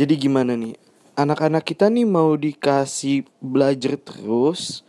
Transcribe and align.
Jadi 0.00 0.16
gimana 0.16 0.56
nih? 0.56 0.80
Anak-anak 1.12 1.60
kita 1.60 1.92
nih 1.92 2.08
mau 2.08 2.32
dikasih 2.32 3.28
belajar 3.36 4.00
terus 4.00 4.80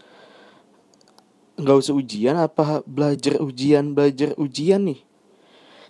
nggak 1.60 1.78
usah 1.84 1.92
ujian 2.00 2.40
apa 2.40 2.80
belajar 2.88 3.44
ujian 3.44 3.92
belajar 3.92 4.32
ujian 4.40 4.88
nih? 4.88 5.04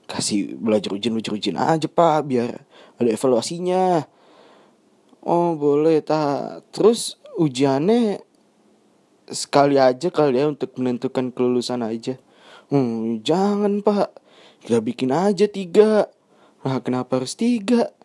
Kasih 0.10 0.57
belajar 0.57 0.97
ujian 0.97 1.13
belajar 1.13 1.38
ujian 1.38 1.57
aja 1.62 1.86
pak 1.86 2.26
biar 2.26 2.65
ada 2.97 3.10
evaluasinya. 3.13 4.10
Oh 5.22 5.53
boleh 5.53 6.01
tak 6.01 6.65
terus 6.74 7.22
ujiannya 7.38 8.26
sekali 9.29 9.78
aja 9.78 10.10
kali 10.10 10.42
ya 10.42 10.49
untuk 10.49 10.74
menentukan 10.81 11.29
kelulusan 11.29 11.85
aja. 11.85 12.17
Hmm, 12.74 13.22
jangan 13.22 13.85
pak. 13.85 14.17
Kita 14.65 14.81
bikin 14.81 15.13
aja 15.13 15.46
tiga. 15.46 16.09
Nah 16.66 16.81
kenapa 16.81 17.22
harus 17.22 17.38
tiga 17.38 18.01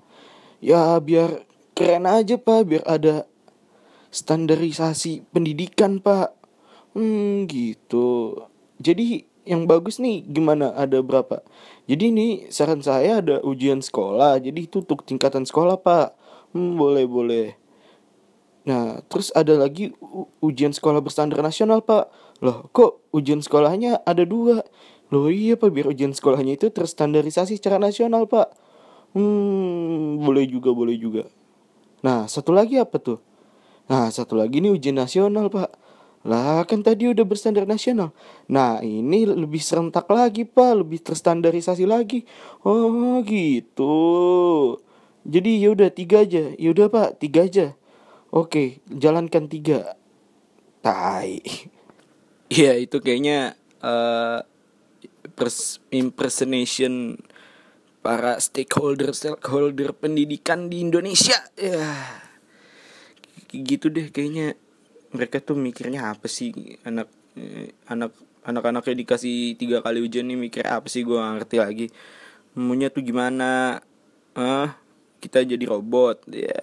ya 0.61 0.96
biar 1.00 1.45
keren 1.77 2.09
aja 2.09 2.41
pak 2.41 2.60
biar 2.66 2.84
ada 2.88 3.28
standarisasi 4.10 5.28
pendidikan 5.33 6.01
pak 6.01 6.37
Hmm 6.97 7.45
gitu. 7.45 8.41
Jadi 8.80 9.28
yang 9.45 9.69
bagus 9.69 10.00
nih 10.00 10.24
gimana 10.24 10.73
ada 10.73 11.05
berapa? 11.05 11.45
Jadi 11.84 12.09
ini 12.09 12.28
saran 12.48 12.80
saya 12.80 13.20
ada 13.20 13.45
ujian 13.45 13.84
sekolah. 13.84 14.41
Jadi 14.41 14.64
itu 14.64 14.80
untuk 14.80 15.05
tingkatan 15.05 15.45
sekolah 15.45 15.77
pak. 15.77 16.16
Hmm 16.56 16.80
boleh 16.80 17.05
boleh. 17.05 17.52
Nah 18.64 19.05
terus 19.12 19.28
ada 19.36 19.61
lagi 19.61 19.92
ujian 20.41 20.73
sekolah 20.73 21.05
berstandar 21.05 21.45
nasional 21.45 21.84
pak. 21.84 22.09
Loh 22.41 22.73
kok 22.73 23.05
ujian 23.12 23.45
sekolahnya 23.45 24.00
ada 24.09 24.25
dua? 24.25 24.64
Loh 25.12 25.28
iya 25.28 25.61
pak 25.61 25.69
biar 25.77 25.92
ujian 25.92 26.16
sekolahnya 26.16 26.56
itu 26.56 26.73
terstandarisasi 26.73 27.61
secara 27.61 27.77
nasional 27.77 28.25
pak. 28.25 28.56
Hmm 29.12 30.19
boleh 30.23 30.48
juga 30.48 30.74
boleh 30.74 30.96
juga. 30.98 31.28
Nah 32.02 32.27
satu 32.27 32.51
lagi 32.51 32.80
apa 32.80 32.97
tuh? 32.98 33.19
Nah 33.87 34.10
satu 34.10 34.34
lagi 34.34 34.58
nih 34.58 34.72
ujian 34.75 34.98
nasional 34.98 35.47
pak. 35.53 35.70
Lah 36.27 36.67
kan 36.67 36.83
tadi 36.83 37.06
udah 37.06 37.22
berstandar 37.22 37.70
nasional. 37.70 38.11
Nah 38.50 38.83
ini 38.83 39.22
lebih 39.31 39.62
serentak 39.62 40.11
lagi 40.11 40.42
pak, 40.42 40.83
lebih 40.83 40.98
terstandarisasi 40.98 41.86
lagi. 41.86 42.27
Oh 42.66 43.22
gitu. 43.22 43.94
Jadi 45.22 45.62
yaudah 45.62 45.91
tiga 45.94 46.27
aja. 46.27 46.50
Yaudah 46.59 46.91
pak 46.91 47.22
tiga 47.22 47.47
aja. 47.47 47.78
Oke 48.34 48.83
jalankan 48.91 49.47
tiga. 49.47 49.94
Tai. 50.83 51.38
Iya 52.47 52.78
itu 52.78 53.03
kayaknya 53.03 53.59
uh, 53.83 54.42
impersonation 55.91 57.19
para 58.07 58.39
stakeholder 58.39 59.11
stakeholder 59.11 59.91
pendidikan 59.91 60.71
di 60.71 60.79
Indonesia. 60.79 61.35
Ya. 61.59 61.91
Gitu 63.51 63.91
deh 63.91 64.15
kayaknya. 64.15 64.55
Mereka 65.11 65.43
tuh 65.43 65.59
mikirnya 65.59 66.15
apa 66.15 66.31
sih? 66.31 66.55
Anak 66.87 67.11
eh, 67.34 67.75
anak 67.91 68.15
anak-anaknya 68.47 69.03
dikasih 69.03 69.59
tiga 69.59 69.83
kali 69.83 70.07
ujian 70.07 70.23
nih 70.31 70.39
mikir 70.39 70.62
apa 70.62 70.87
sih? 70.87 71.03
Gue 71.03 71.19
ngerti 71.19 71.59
lagi. 71.59 71.87
Maunya 72.55 72.95
tuh 72.95 73.03
gimana? 73.03 73.83
Ah 74.39 74.79
kita 75.19 75.43
jadi 75.43 75.67
robot. 75.67 76.31
Ya. 76.31 76.62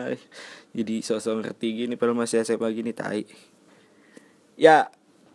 Jadi 0.74 1.06
sosok 1.06 1.38
ngerti 1.38 1.86
gini 1.86 1.94
padahal 1.94 2.24
masih 2.24 2.42
SMA 2.42 2.66
gini 2.72 2.90
tai. 2.90 3.28
Ya 4.56 4.88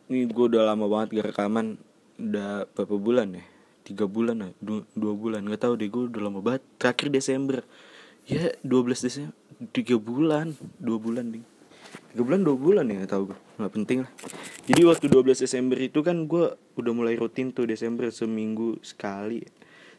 ini 0.10 0.26
gue 0.26 0.46
udah 0.52 0.74
lama 0.74 0.90
banget 0.90 1.22
gak 1.22 1.28
rekaman. 1.32 1.78
Udah 2.18 2.66
berapa 2.74 2.98
bulan 2.98 3.38
ya 3.38 3.46
tiga 3.90 4.06
bulan 4.06 4.38
ya 4.38 4.50
dua, 4.62 4.86
dua 4.94 5.14
bulan. 5.18 5.42
Nggak 5.42 5.62
tahu 5.66 5.74
deh 5.82 5.90
gue 5.90 6.04
udah 6.14 6.22
lama 6.22 6.40
banget. 6.46 6.62
Terakhir 6.78 7.10
Desember. 7.10 7.66
Ya 8.30 8.54
12 8.62 9.06
Desember 9.10 9.34
tiga 9.74 9.98
bulan. 9.98 10.54
Dua 10.78 11.02
bulan 11.02 11.34
nih 11.34 11.46
tiga 12.14 12.22
bulan 12.26 12.42
dua 12.42 12.58
bulan 12.58 12.86
ya 12.90 13.06
tahu 13.06 13.34
gue 13.34 13.40
nggak 13.62 13.74
penting 13.74 13.98
lah. 14.06 14.12
Jadi 14.66 14.82
waktu 14.86 15.06
12 15.10 15.46
Desember 15.46 15.78
itu 15.78 16.00
kan 16.02 16.26
gue 16.26 16.54
udah 16.78 16.94
mulai 16.94 17.18
rutin 17.18 17.54
tuh 17.54 17.70
Desember 17.70 18.10
seminggu 18.10 18.82
sekali. 18.82 19.46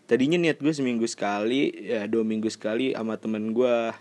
Tadinya 0.06 0.38
niat 0.40 0.58
gue 0.58 0.74
seminggu 0.74 1.06
sekali 1.06 1.70
ya 1.86 2.10
dua 2.10 2.26
minggu 2.26 2.50
sekali 2.50 2.94
sama 2.94 3.14
temen 3.14 3.54
gue 3.54 3.94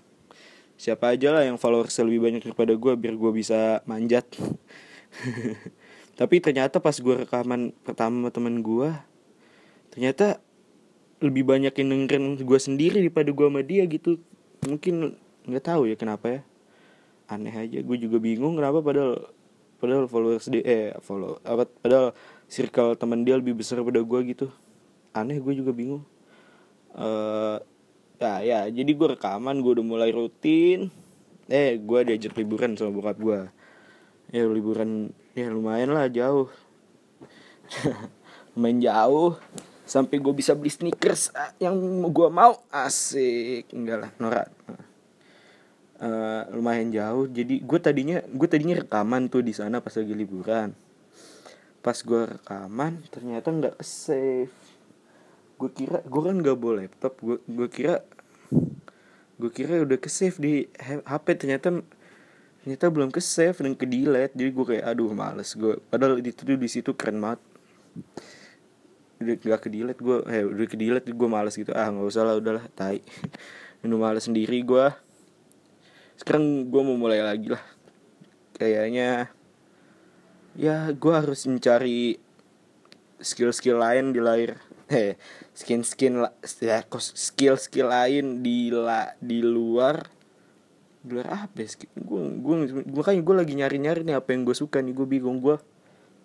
siapa 0.80 1.14
aja 1.14 1.36
lah 1.36 1.44
yang 1.46 1.60
followers 1.60 1.94
lebih 2.02 2.24
banyak 2.24 2.42
daripada 2.50 2.74
gue 2.74 2.94
biar 2.98 3.16
gue 3.18 3.32
bisa 3.34 3.86
manjat. 3.86 4.26
Tapi 6.20 6.36
ternyata 6.42 6.82
pas 6.82 6.98
gue 6.98 7.26
rekaman 7.26 7.72
pertama 7.86 8.34
temen 8.34 8.60
gue 8.66 8.90
ternyata 9.90 10.40
lebih 11.20 11.44
banyak 11.44 11.76
yang 11.76 11.88
dengerin 11.92 12.26
gue 12.40 12.60
sendiri 12.60 13.04
daripada 13.04 13.30
gue 13.30 13.48
sama 13.48 13.62
dia 13.62 13.84
gitu. 13.86 14.20
Mungkin 14.64 15.20
nggak 15.48 15.64
tahu 15.64 15.92
ya 15.92 15.96
kenapa 16.00 16.40
ya. 16.40 16.42
Aneh 17.30 17.54
aja 17.54 17.80
gue 17.84 17.98
juga 18.00 18.18
bingung 18.18 18.58
kenapa 18.58 18.82
padahal 18.82 19.30
padahal 19.80 20.10
followers 20.10 20.50
dia 20.50 20.64
eh 20.66 20.88
follow 21.00 21.38
apa 21.46 21.70
padahal 21.70 22.12
circle 22.50 22.98
teman 22.98 23.22
dia 23.22 23.38
lebih 23.38 23.60
besar 23.60 23.84
pada 23.84 24.00
gue 24.00 24.20
gitu. 24.32 24.48
Aneh 25.12 25.38
gue 25.38 25.54
juga 25.60 25.76
bingung. 25.76 26.04
Uh, 26.96 27.62
ya 28.18 28.42
ya 28.42 28.60
jadi 28.72 28.92
gue 28.92 29.08
rekaman 29.20 29.60
gue 29.60 29.72
udah 29.80 29.86
mulai 29.86 30.10
rutin. 30.16 30.90
Eh 31.52 31.78
gue 31.78 32.00
diajak 32.08 32.38
liburan 32.40 32.80
sama 32.80 32.96
bokap 32.96 33.18
gue 33.20 33.40
ya 34.30 34.46
liburan 34.46 35.10
ya 35.34 35.50
lumayan 35.52 35.92
lah 35.92 36.08
jauh. 36.08 36.48
Lumayan 38.58 38.82
jauh 38.82 39.38
sampai 39.90 40.22
gue 40.22 40.34
bisa 40.38 40.54
beli 40.54 40.70
sneakers 40.70 41.34
ah, 41.34 41.50
yang 41.58 41.74
gue 42.06 42.30
mau. 42.30 42.62
Asik. 42.70 43.74
Enggak 43.74 43.98
lah 44.06 44.12
norak. 44.22 44.50
Uh, 45.98 46.46
lumayan 46.54 46.94
jauh. 46.94 47.26
Jadi 47.26 47.66
gue 47.66 47.80
tadinya 47.82 48.22
gue 48.22 48.48
tadinya 48.48 48.86
rekaman 48.86 49.34
tuh 49.34 49.42
di 49.42 49.52
sana 49.58 49.82
pas 49.82 49.98
lagi 49.98 50.14
liburan. 50.14 50.78
Pas 51.82 51.98
gue 51.98 52.22
rekaman 52.38 53.02
ternyata 53.10 53.50
nggak 53.50 53.82
save 53.82 54.54
gue 55.60 55.68
kira 55.76 56.00
gue 56.06 56.22
kan 56.22 56.38
nggak 56.38 56.60
boleh 56.62 56.86
laptop. 56.86 57.18
Gue 57.18 57.42
gue 57.50 57.68
kira 57.68 58.06
gue 59.42 59.52
kira 59.52 59.82
udah 59.82 59.98
ke 59.98 60.08
save 60.12 60.38
di 60.38 60.54
HP 60.86 61.26
ternyata 61.34 61.82
ternyata 62.60 62.86
belum 62.92 63.10
ke 63.10 63.24
save 63.24 63.56
dan 63.64 63.72
ke 63.72 63.88
delete 63.88 64.36
jadi 64.36 64.52
gue 64.52 64.66
kayak 64.68 64.86
aduh 64.86 65.16
males 65.16 65.56
gue 65.56 65.80
padahal 65.88 66.20
itu 66.20 66.44
di 66.44 66.70
situ 66.70 66.92
keren 66.92 67.24
banget 67.24 67.40
gak 69.20 69.68
ke 69.68 69.70
delete 69.70 70.00
gue 70.00 70.24
eh 70.32 70.48
udah 70.48 70.66
ke 70.66 70.80
delete 70.80 71.12
gue 71.12 71.28
males 71.28 71.56
gitu. 71.60 71.76
Ah 71.76 71.92
nggak 71.92 72.08
usah 72.08 72.24
lah 72.24 72.36
udahlah 72.40 72.66
tai. 72.72 73.04
Udah 73.84 74.00
males 74.00 74.24
sendiri 74.24 74.64
gue 74.64 74.88
sekarang 76.20 76.68
gue 76.68 76.82
mau 76.84 77.00
mulai 77.00 77.24
lagi 77.24 77.52
lah. 77.52 77.64
Kayaknya 78.56 79.32
ya 80.56 80.92
gue 80.92 81.14
harus 81.16 81.48
mencari 81.48 82.20
skill-skill 83.20 83.80
lain 83.80 84.12
di 84.16 84.20
layar 84.24 84.60
eh 84.90 85.16
skin 85.54 85.86
skin 85.86 86.24
ya 86.64 86.82
skill 86.98 87.56
skill 87.60 87.88
lain 87.92 88.44
di 88.44 88.72
la 88.72 89.16
di 89.20 89.40
luar. 89.44 90.08
Luar 91.08 91.48
apa 91.48 91.64
gue 91.96 92.22
gue 92.40 92.56
makanya 92.92 93.22
gue 93.24 93.36
lagi 93.36 93.54
nyari 93.56 93.78
nyari 93.80 94.02
nih 94.04 94.16
apa 94.20 94.32
yang 94.36 94.44
gue 94.44 94.56
suka 94.56 94.84
nih. 94.84 94.92
Gue 94.92 95.08
bingung 95.08 95.40
gue 95.40 95.56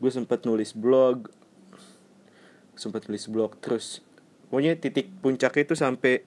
gue 0.03 0.11
sempat 0.11 0.43
nulis 0.43 0.75
blog 0.75 1.31
sempat 2.75 3.07
nulis 3.07 3.27
blog 3.31 3.59
terus 3.59 4.05
pokoknya 4.51 4.79
titik 4.79 5.11
puncaknya 5.23 5.63
itu 5.67 5.75
sampai 5.75 6.23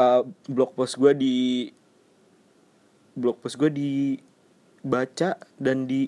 uh, 0.00 0.22
blog 0.48 0.72
post 0.72 0.96
gue 0.96 1.12
di 1.12 1.36
blog 3.18 3.42
post 3.42 3.58
gue 3.58 3.70
dibaca 3.72 5.36
dan 5.58 5.84
di 5.84 6.06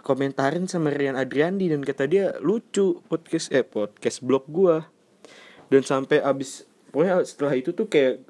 komentarin 0.00 0.70
sama 0.70 0.94
Rian 0.94 1.18
Adriandi 1.18 1.66
dan 1.66 1.82
kata 1.82 2.06
dia 2.06 2.38
lucu 2.38 3.02
podcast 3.10 3.50
eh 3.50 3.66
podcast 3.66 4.22
blog 4.22 4.46
gue 4.46 4.86
dan 5.70 5.82
sampai 5.82 6.22
abis 6.22 6.64
pokoknya 6.94 7.26
setelah 7.26 7.54
itu 7.58 7.74
tuh 7.74 7.90
kayak 7.90 8.22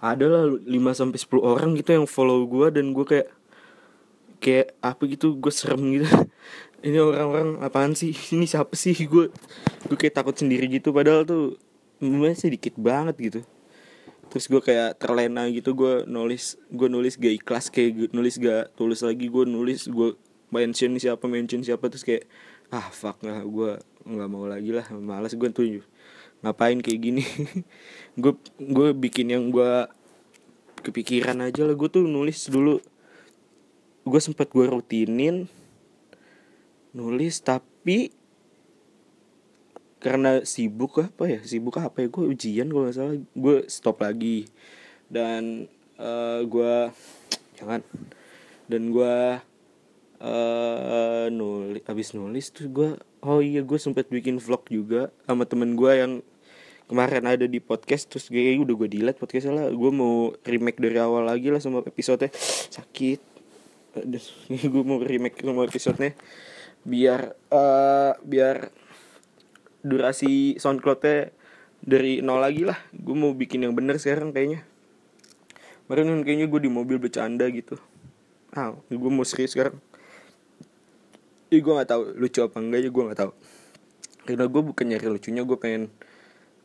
ada 0.00 0.24
lah 0.24 0.44
5 0.48 0.70
sampai 0.96 1.18
sepuluh 1.20 1.44
orang 1.44 1.76
gitu 1.76 1.92
yang 1.92 2.08
follow 2.08 2.48
gue 2.48 2.72
dan 2.72 2.96
gue 2.96 3.04
kayak 3.04 3.28
kayak 4.40 4.74
apa 4.80 5.02
gitu 5.06 5.36
gue 5.36 5.52
serem 5.52 6.00
gitu. 6.00 6.08
Ini 6.86 6.96
orang-orang 6.96 7.60
apaan 7.60 7.92
sih? 7.92 8.16
Ini 8.32 8.48
siapa 8.48 8.72
sih? 8.72 8.96
Gue 9.04 9.28
gue 9.86 9.96
kayak 10.00 10.16
takut 10.16 10.32
sendiri 10.32 10.64
gitu. 10.72 10.96
Padahal 10.96 11.28
tuh 11.28 11.60
masih 12.00 12.48
sedikit 12.48 12.74
banget 12.80 13.16
gitu. 13.20 13.40
Terus 14.32 14.46
gue 14.48 14.62
kayak 14.64 14.96
terlena 14.96 15.44
gitu 15.52 15.76
gue 15.76 16.08
nulis 16.08 16.56
gue 16.72 16.88
nulis 16.88 17.20
gak 17.20 17.34
ikhlas 17.36 17.68
kayak 17.68 18.14
nulis 18.16 18.40
gak 18.40 18.72
tulis 18.74 19.04
lagi. 19.04 19.28
Gue 19.28 19.44
nulis 19.44 19.84
gue 19.86 20.16
mention 20.50 20.96
siapa 20.96 21.28
mention 21.28 21.60
siapa 21.60 21.86
terus 21.92 22.02
kayak 22.02 22.24
ah 22.74 22.88
fuck 22.90 23.22
lah 23.22 23.42
gue 23.42 23.78
nggak 24.06 24.28
mau 24.30 24.46
lagi 24.46 24.74
lah 24.74 24.86
malas 24.90 25.34
gue 25.34 25.48
tuh 25.52 25.84
ngapain 26.40 26.80
kayak 26.80 27.00
gini? 27.00 27.24
Gue 28.22 28.32
gue 28.56 28.96
bikin 28.96 29.28
yang 29.28 29.52
gue 29.52 29.84
kepikiran 30.80 31.44
aja 31.44 31.68
lah. 31.68 31.76
Gue 31.76 31.92
tuh 31.92 32.08
nulis 32.08 32.48
dulu 32.48 32.80
gue 34.04 34.20
sempat 34.20 34.48
gue 34.48 34.64
rutinin 34.64 35.44
nulis 36.90 37.38
tapi 37.44 38.10
karena 40.00 40.40
sibuk 40.48 40.96
apa 41.04 41.28
ya 41.28 41.40
sibuk 41.44 41.76
apa 41.76 42.00
ya 42.00 42.08
gue 42.08 42.24
ujian 42.24 42.66
kalau 42.72 42.88
nggak 42.88 42.96
salah 42.96 43.16
gue 43.20 43.56
stop 43.68 44.00
lagi. 44.00 44.48
Dan 45.12 45.68
uh, 46.00 46.40
gue 46.48 46.88
jangan. 47.60 47.84
Dan 48.64 48.96
gue 48.96 49.16
uh, 50.24 51.26
nulis 51.28 51.84
habis 51.84 52.16
nulis 52.16 52.48
tuh 52.48 52.72
gue 52.72 52.90
oh 53.20 53.44
iya 53.44 53.60
gue 53.60 53.76
sempet 53.76 54.08
bikin 54.08 54.40
vlog 54.40 54.64
juga 54.72 55.12
sama 55.28 55.44
temen 55.44 55.76
gue 55.76 55.92
yang 55.92 56.12
kemarin 56.88 57.22
ada 57.28 57.44
di 57.44 57.60
podcast 57.60 58.08
terus 58.08 58.32
gue 58.32 58.56
udah 58.56 58.74
gue 58.74 58.88
delete 58.88 59.20
podcastnya 59.20 59.52
lah. 59.52 59.66
Gue 59.68 59.92
mau 59.92 60.32
remake 60.48 60.80
dari 60.80 60.96
awal 60.96 61.28
lagi 61.28 61.52
lah 61.52 61.60
sama 61.60 61.84
episode 61.84 62.24
sakit 62.72 63.29
gue 64.72 64.82
mau 64.86 65.02
remake 65.02 65.42
sama 65.42 65.66
episodenya 65.66 66.14
biar 66.80 67.36
uh, 67.52 68.16
biar 68.24 68.72
durasi 69.84 70.56
soundcloudnya 70.56 71.32
dari 71.80 72.20
nol 72.20 72.40
lagi 72.40 72.64
lah. 72.64 72.76
Gue 72.92 73.16
mau 73.16 73.32
bikin 73.32 73.64
yang 73.64 73.74
bener 73.76 73.96
sekarang 73.96 74.32
kayaknya. 74.32 74.64
Kemarin 75.88 76.22
kayaknya 76.22 76.46
gue 76.46 76.60
di 76.62 76.70
mobil 76.70 77.02
bercanda 77.02 77.50
gitu. 77.50 77.74
Ah 78.54 78.76
gue 78.88 79.10
mau 79.10 79.26
serius 79.26 79.56
sekarang. 79.56 79.76
Ih 81.50 81.58
gue 81.58 81.72
gak 81.74 81.90
tahu 81.90 82.14
lucu 82.14 82.46
apa 82.46 82.62
enggak 82.62 82.86
ya 82.86 82.90
gue 82.94 83.02
gak 83.10 83.20
tahu. 83.26 83.32
Karena 84.22 84.46
gue 84.46 84.62
bukan 84.62 84.84
nyari 84.86 85.06
lucunya 85.10 85.42
gue 85.42 85.58
pengen 85.58 85.90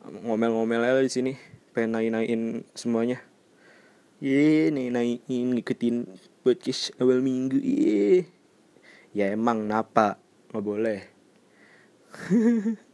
ngomel-ngomel 0.06 0.78
aja 0.86 1.02
di 1.02 1.10
sini. 1.10 1.32
Pengen 1.74 1.98
naik-naikin 1.98 2.42
semuanya. 2.78 3.18
Nih 4.22 4.70
naikin 4.70 5.58
ngikutin 5.58 6.06
podcast 6.46 6.94
awal 7.02 7.18
minggu. 7.18 7.58
Ye. 7.58 8.30
Ya 9.10 9.34
emang 9.34 9.66
napa? 9.66 10.22
Nggak 10.54 10.62
boleh. 10.62 11.00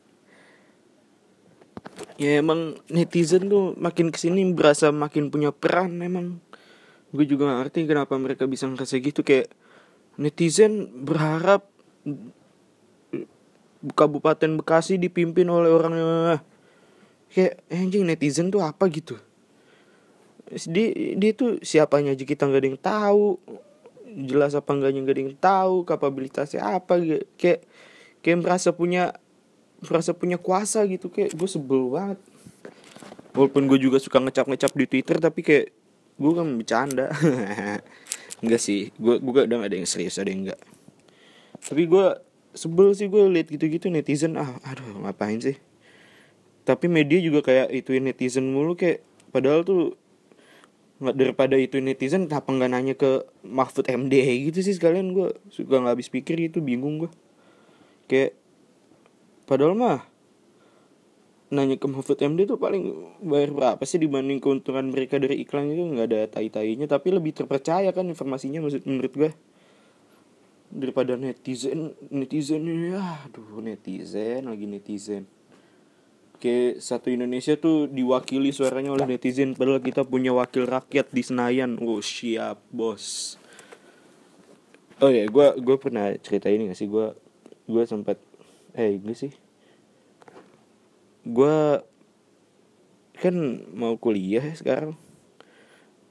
Ya 2.17 2.39
emang 2.39 2.79
netizen 2.87 3.51
tuh 3.51 3.75
makin 3.77 4.15
ke 4.15 4.17
sini 4.17 4.47
berasa 4.55 4.89
makin 4.95 5.29
punya 5.29 5.51
peran 5.51 5.99
emang. 6.01 6.39
Gue 7.11 7.27
juga 7.27 7.51
gak 7.51 7.59
ngerti 7.67 7.85
kenapa 7.85 8.15
mereka 8.17 8.47
bisa 8.47 8.65
ngerasa 8.71 8.97
gitu. 9.03 9.27
Kayak 9.27 9.51
netizen 10.17 11.03
berharap 11.03 11.67
Kabupaten 13.83 14.63
Bekasi 14.63 14.97
dipimpin 15.03 15.51
oleh 15.51 15.75
orang 15.75 15.95
kayak 17.35 17.65
anjing 17.73 18.07
netizen 18.07 18.55
tuh 18.55 18.63
apa 18.63 18.87
gitu 18.87 19.19
dia 20.69 20.89
dia 21.17 21.31
tuh 21.33 21.59
siapanya 21.65 22.13
aja 22.13 22.25
kita 22.25 22.49
nggak 22.49 22.61
ada 22.63 22.69
yang 22.69 22.81
tahu. 22.81 23.29
Jelas 24.13 24.53
apa 24.53 24.71
enggaknya 24.77 25.01
nggak 25.03 25.17
ada 25.17 25.23
yang 25.25 25.37
tahu 25.41 25.77
kapabilitasnya 25.89 26.61
apa 26.61 27.01
kayak 27.41 27.65
kayak 28.21 28.39
merasa 28.45 28.71
punya 28.77 29.17
merasa 29.81 30.13
punya 30.13 30.37
kuasa 30.37 30.85
gitu. 30.87 31.09
Kayak 31.09 31.33
gue 31.33 31.49
sebel 31.49 31.89
banget. 31.89 32.19
Walaupun 33.33 33.65
gue 33.65 33.79
juga 33.81 33.97
suka 33.97 34.21
ngecap 34.21 34.47
ngecap 34.49 34.73
di 34.77 34.85
twitter 34.85 35.17
tapi 35.17 35.41
kayak 35.41 35.73
gue 36.21 36.33
kan 36.37 36.47
bercanda. 36.53 37.09
Enggak 38.45 38.61
sih 38.61 38.93
gue 39.01 39.23
gue 39.23 39.33
gak 39.33 39.49
ada 39.49 39.77
yang 39.79 39.87
serius 39.87 40.19
ada 40.19 40.27
yang 40.27 40.51
enggak 40.51 40.61
tapi 41.63 41.87
gue 41.87 42.07
sebel 42.53 42.91
sih 42.93 43.07
gue 43.07 43.23
liat 43.31 43.49
gitu-gitu 43.49 43.87
netizen 43.87 44.35
ah 44.35 44.59
aduh 44.67 45.07
ngapain 45.07 45.39
sih? 45.39 45.57
Tapi 46.67 46.87
media 46.91 47.19
juga 47.23 47.43
kayak 47.43 47.71
itu 47.71 47.95
netizen 48.03 48.51
mulu 48.51 48.75
kayak 48.75 49.03
padahal 49.31 49.63
tuh 49.63 49.95
daripada 51.11 51.59
itu 51.59 51.83
netizen 51.83 52.31
kenapa 52.31 52.55
nggak 52.55 52.71
nanya 52.71 52.95
ke 52.95 53.27
Mahfud 53.43 53.91
MD 53.91 54.15
gitu 54.47 54.63
sih 54.63 54.79
sekalian? 54.79 55.11
Gue 55.11 55.35
suka 55.51 55.83
nggak 55.83 55.99
habis 55.99 56.07
pikir 56.07 56.39
itu 56.39 56.63
bingung 56.63 57.03
gue 57.03 57.11
kayak 58.07 58.39
padahal 59.51 59.75
mah 59.75 60.07
nanya 61.51 61.75
ke 61.77 61.87
Mahfud 61.91 62.23
MD 62.23 62.47
tuh 62.47 62.63
paling 62.63 62.95
bayar 63.27 63.51
berapa 63.51 63.83
sih 63.83 63.99
dibanding 63.99 64.39
keuntungan 64.39 64.87
mereka 64.95 65.19
dari 65.19 65.43
iklan 65.43 65.75
itu? 65.75 65.83
Nggak 65.83 66.07
ada 66.07 66.21
tai-tainya 66.39 66.87
tapi 66.87 67.11
lebih 67.11 67.35
terpercaya 67.35 67.91
kan 67.91 68.07
informasinya 68.07 68.63
maksud 68.63 68.87
menurut 68.87 69.13
gue 69.19 69.31
daripada 70.73 71.21
netizen 71.21 71.93
netizen 72.09 72.65
ya 72.65 73.29
aduh 73.29 73.61
netizen 73.61 74.49
lagi 74.49 74.65
netizen 74.65 75.29
kayak 76.43 76.83
satu 76.83 77.15
Indonesia 77.15 77.55
tuh 77.55 77.87
diwakili 77.87 78.51
suaranya 78.51 78.91
oleh 78.91 79.07
netizen 79.07 79.55
padahal 79.55 79.79
kita 79.79 80.03
punya 80.03 80.35
wakil 80.35 80.67
rakyat 80.67 81.15
di 81.15 81.23
Senayan. 81.23 81.79
Oh 81.79 82.03
siap 82.03 82.59
bos. 82.75 83.39
Oh 84.99 85.07
ya 85.07 85.31
gue 85.31 85.47
gue 85.63 85.77
pernah 85.79 86.11
cerita 86.19 86.51
ini 86.51 86.67
gak 86.67 86.79
sih? 86.83 86.91
Gue 86.91 87.15
gue 87.71 87.83
sempat 87.87 88.19
eh 88.75 88.99
enggak 88.99 89.19
sih. 89.23 89.33
Gue 91.23 91.79
kan 93.23 93.37
mau 93.71 93.95
kuliah 93.95 94.43
ya 94.43 94.55
sekarang. 94.59 94.99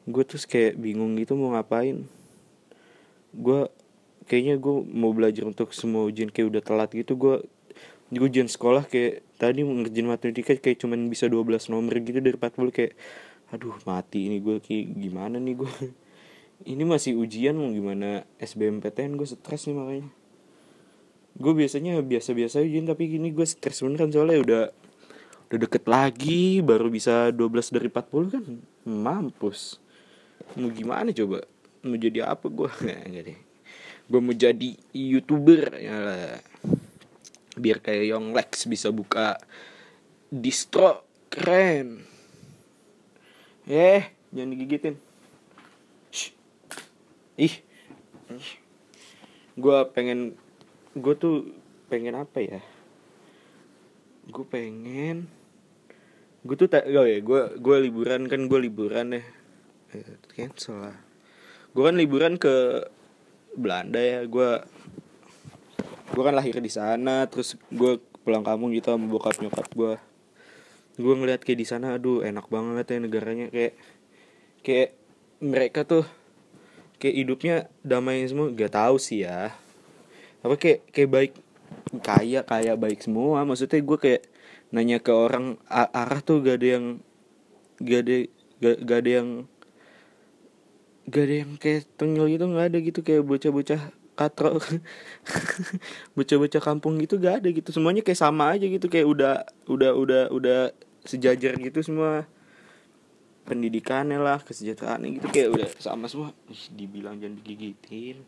Gue 0.07 0.23
terus 0.23 0.47
kayak 0.47 0.79
bingung 0.79 1.19
gitu 1.19 1.35
mau 1.35 1.51
ngapain. 1.59 2.07
Gue 3.35 3.67
kayaknya 4.31 4.55
gue 4.63 4.75
mau 4.87 5.11
belajar 5.11 5.43
untuk 5.43 5.75
semua 5.75 6.07
ujian 6.07 6.31
kayak 6.31 6.55
udah 6.55 6.61
telat 6.63 6.89
gitu. 6.95 7.19
Gue 7.19 7.35
gue 8.11 8.27
ujian 8.27 8.51
sekolah 8.51 8.91
kayak 8.91 9.23
tadi 9.39 9.63
ngerjain 9.63 10.03
matematika 10.03 10.51
kayak 10.59 10.83
cuman 10.83 11.07
bisa 11.07 11.31
12 11.31 11.71
nomor 11.71 11.95
gitu 12.03 12.19
dari 12.19 12.35
40 12.35 12.75
kayak 12.75 12.93
aduh 13.55 13.75
mati 13.87 14.27
ini 14.27 14.43
gue 14.43 14.59
kayak 14.59 14.85
gimana 14.99 15.39
nih 15.39 15.55
gue 15.55 15.71
ini 16.71 16.83
masih 16.83 17.17
ujian 17.17 17.57
mau 17.57 17.71
gimana 17.71 18.27
SBMPTN 18.37 19.17
gue 19.17 19.27
stres 19.27 19.65
nih 19.65 19.75
makanya. 19.75 20.09
Gue 21.39 21.53
biasanya 21.55 22.03
biasa-biasa 22.03 22.61
ujian 22.61 22.85
tapi 22.85 23.07
gini 23.07 23.31
gue 23.31 23.47
stres 23.47 23.81
beneran 23.81 24.11
soalnya 24.11 24.39
udah 24.43 24.63
udah 25.51 25.59
deket 25.67 25.83
lagi 25.87 26.59
baru 26.63 26.91
bisa 26.91 27.31
12 27.33 27.75
dari 27.75 27.87
40 27.87 28.35
kan? 28.35 28.43
Mampus. 28.87 29.79
Mau 30.59 30.69
gimana 30.69 31.09
coba? 31.15 31.47
Mau 31.81 31.97
jadi 31.97 32.27
apa 32.27 32.45
gue 32.51 32.69
nggak 33.09 33.23
deh. 33.23 33.39
Gue 34.11 34.19
mau 34.19 34.35
jadi 34.35 34.75
youtuber 34.91 35.79
ya 35.79 35.95
lah 35.95 36.35
biar 37.57 37.83
kayak 37.83 38.15
Young 38.15 38.31
Lex 38.31 38.67
bisa 38.67 38.93
buka 38.93 39.35
distro 40.31 41.03
keren. 41.27 42.07
Eh 43.67 44.07
jangan 44.31 44.51
digigitin. 44.55 44.95
Shh. 46.11 46.31
ih. 47.39 47.55
Gue 49.59 49.77
pengen 49.91 50.39
gue 50.95 51.13
tuh 51.19 51.51
pengen 51.91 52.15
apa 52.15 52.39
ya? 52.39 52.61
Gue 54.31 54.45
pengen 54.47 55.27
gue 56.41 56.57
tuh 56.57 56.65
tak 56.65 56.89
oh 56.89 57.05
ya 57.05 57.21
gue 57.21 57.41
gue 57.61 57.75
liburan 57.85 58.25
kan 58.25 58.49
gue 58.49 58.59
liburan 58.65 59.13
deh 59.19 59.25
eh, 59.93 60.17
cancel 60.33 60.89
lah. 60.89 60.97
Gue 61.75 61.83
kan 61.85 61.95
liburan 61.99 62.39
ke 62.39 62.87
Belanda 63.55 63.99
ya 63.99 64.23
gue 64.25 64.49
gue 66.11 66.23
kan 66.23 66.35
lahir 66.35 66.59
di 66.59 66.71
sana 66.71 67.25
terus 67.27 67.55
gue 67.71 67.99
pulang 68.21 68.45
kampung 68.45 68.75
gitu 68.75 68.93
sama 68.93 69.07
bokap 69.09 69.39
nyokap 69.41 69.67
gue 69.73 69.93
gue 70.99 71.13
ngeliat 71.15 71.41
kayak 71.41 71.59
di 71.59 71.67
sana 71.67 71.95
aduh 71.95 72.21
enak 72.25 72.51
banget 72.51 72.85
ya 72.91 72.97
negaranya. 72.99 73.47
Kayak 73.47 73.73
kayak 74.61 74.89
mereka 75.39 75.79
tuh 75.87 76.05
kayak 76.99 77.15
hidupnya 77.15 77.55
damai 77.81 78.27
semua. 78.27 78.51
Gak 78.51 78.75
tahu 78.75 78.99
sih 78.99 79.23
ya. 79.23 79.55
Apa 80.43 80.55
kayak 80.59 80.79
kayak 80.91 81.09
baik 81.09 81.33
kaya 82.03 82.39
kaya 82.43 82.73
baik 82.75 82.99
semua. 82.99 83.47
Maksudnya 83.47 83.79
gue 83.79 83.97
kayak 83.97 84.23
nanya 84.71 84.99
ke 84.99 85.11
orang 85.11 85.59
arah 85.71 86.19
tuh 86.23 86.43
gak 86.43 86.59
ada 86.59 86.67
yang 86.79 86.85
gak 87.79 88.01
ada 88.07 88.15
gak, 88.61 88.77
gak 88.83 88.99
ada 89.03 89.11
yang 89.11 89.29
gak 91.11 91.23
ada 91.27 91.35
yang 91.43 91.51
kayak 91.59 91.81
tengil 91.97 92.25
gitu 92.27 92.45
nggak 92.51 92.67
ada 92.71 92.77
gitu. 92.83 92.99
Kayak 92.99 93.23
bocah-bocah 93.25 94.00
katro 94.15 94.59
bocah-bocah 96.17 96.61
kampung 96.61 96.99
gitu 96.99 97.17
gak 97.17 97.43
ada 97.43 97.49
gitu. 97.49 97.69
Semuanya 97.71 98.03
kayak 98.05 98.19
sama 98.19 98.53
aja 98.53 98.65
gitu 98.67 98.87
kayak 98.91 99.07
udah 99.07 99.33
udah 99.65 99.91
udah 99.95 100.23
udah 100.29 100.59
sejajar 101.07 101.57
gitu 101.57 101.79
semua. 101.81 102.27
Pendidikannya 103.41 104.21
lah 104.21 104.39
kesejahteraannya 104.43 105.17
gitu 105.19 105.27
kayak 105.33 105.49
udah 105.55 105.67
sama 105.81 106.05
semua. 106.11 106.35
Ih, 106.51 106.63
dibilang 106.75 107.17
jangan 107.17 107.41
digigitin. 107.41 108.21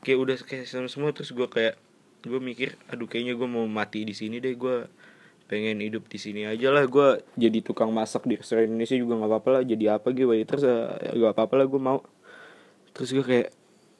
Kayak 0.00 0.18
udah 0.22 0.36
kayak 0.46 0.64
sama 0.70 0.88
semua 0.88 1.10
terus 1.12 1.34
gue 1.34 1.46
kayak 1.46 1.76
gue 2.26 2.40
mikir 2.42 2.74
aduh 2.90 3.06
kayaknya 3.06 3.38
gue 3.38 3.48
mau 3.48 3.68
mati 3.70 4.02
di 4.02 4.10
sini 4.10 4.42
deh 4.42 4.58
gue 4.58 4.90
pengen 5.46 5.78
hidup 5.78 6.10
di 6.10 6.18
sini 6.18 6.42
aja 6.42 6.74
lah 6.74 6.82
gue 6.90 7.22
jadi 7.38 7.62
tukang 7.62 7.94
masak 7.94 8.26
di 8.26 8.34
restoran 8.34 8.66
Indonesia 8.66 8.98
juga 8.98 9.14
nggak 9.14 9.30
apa-apa 9.30 9.48
lah 9.54 9.62
jadi 9.62 9.84
apa 9.94 10.10
gitu 10.10 10.34
waiters 10.34 10.66
ya 10.66 10.98
gak 11.14 11.32
apa-apa 11.38 11.54
lah 11.62 11.66
gue 11.70 11.80
mau. 11.80 11.98
Terus 12.96 13.10
gue 13.14 13.24
kayak 13.24 13.48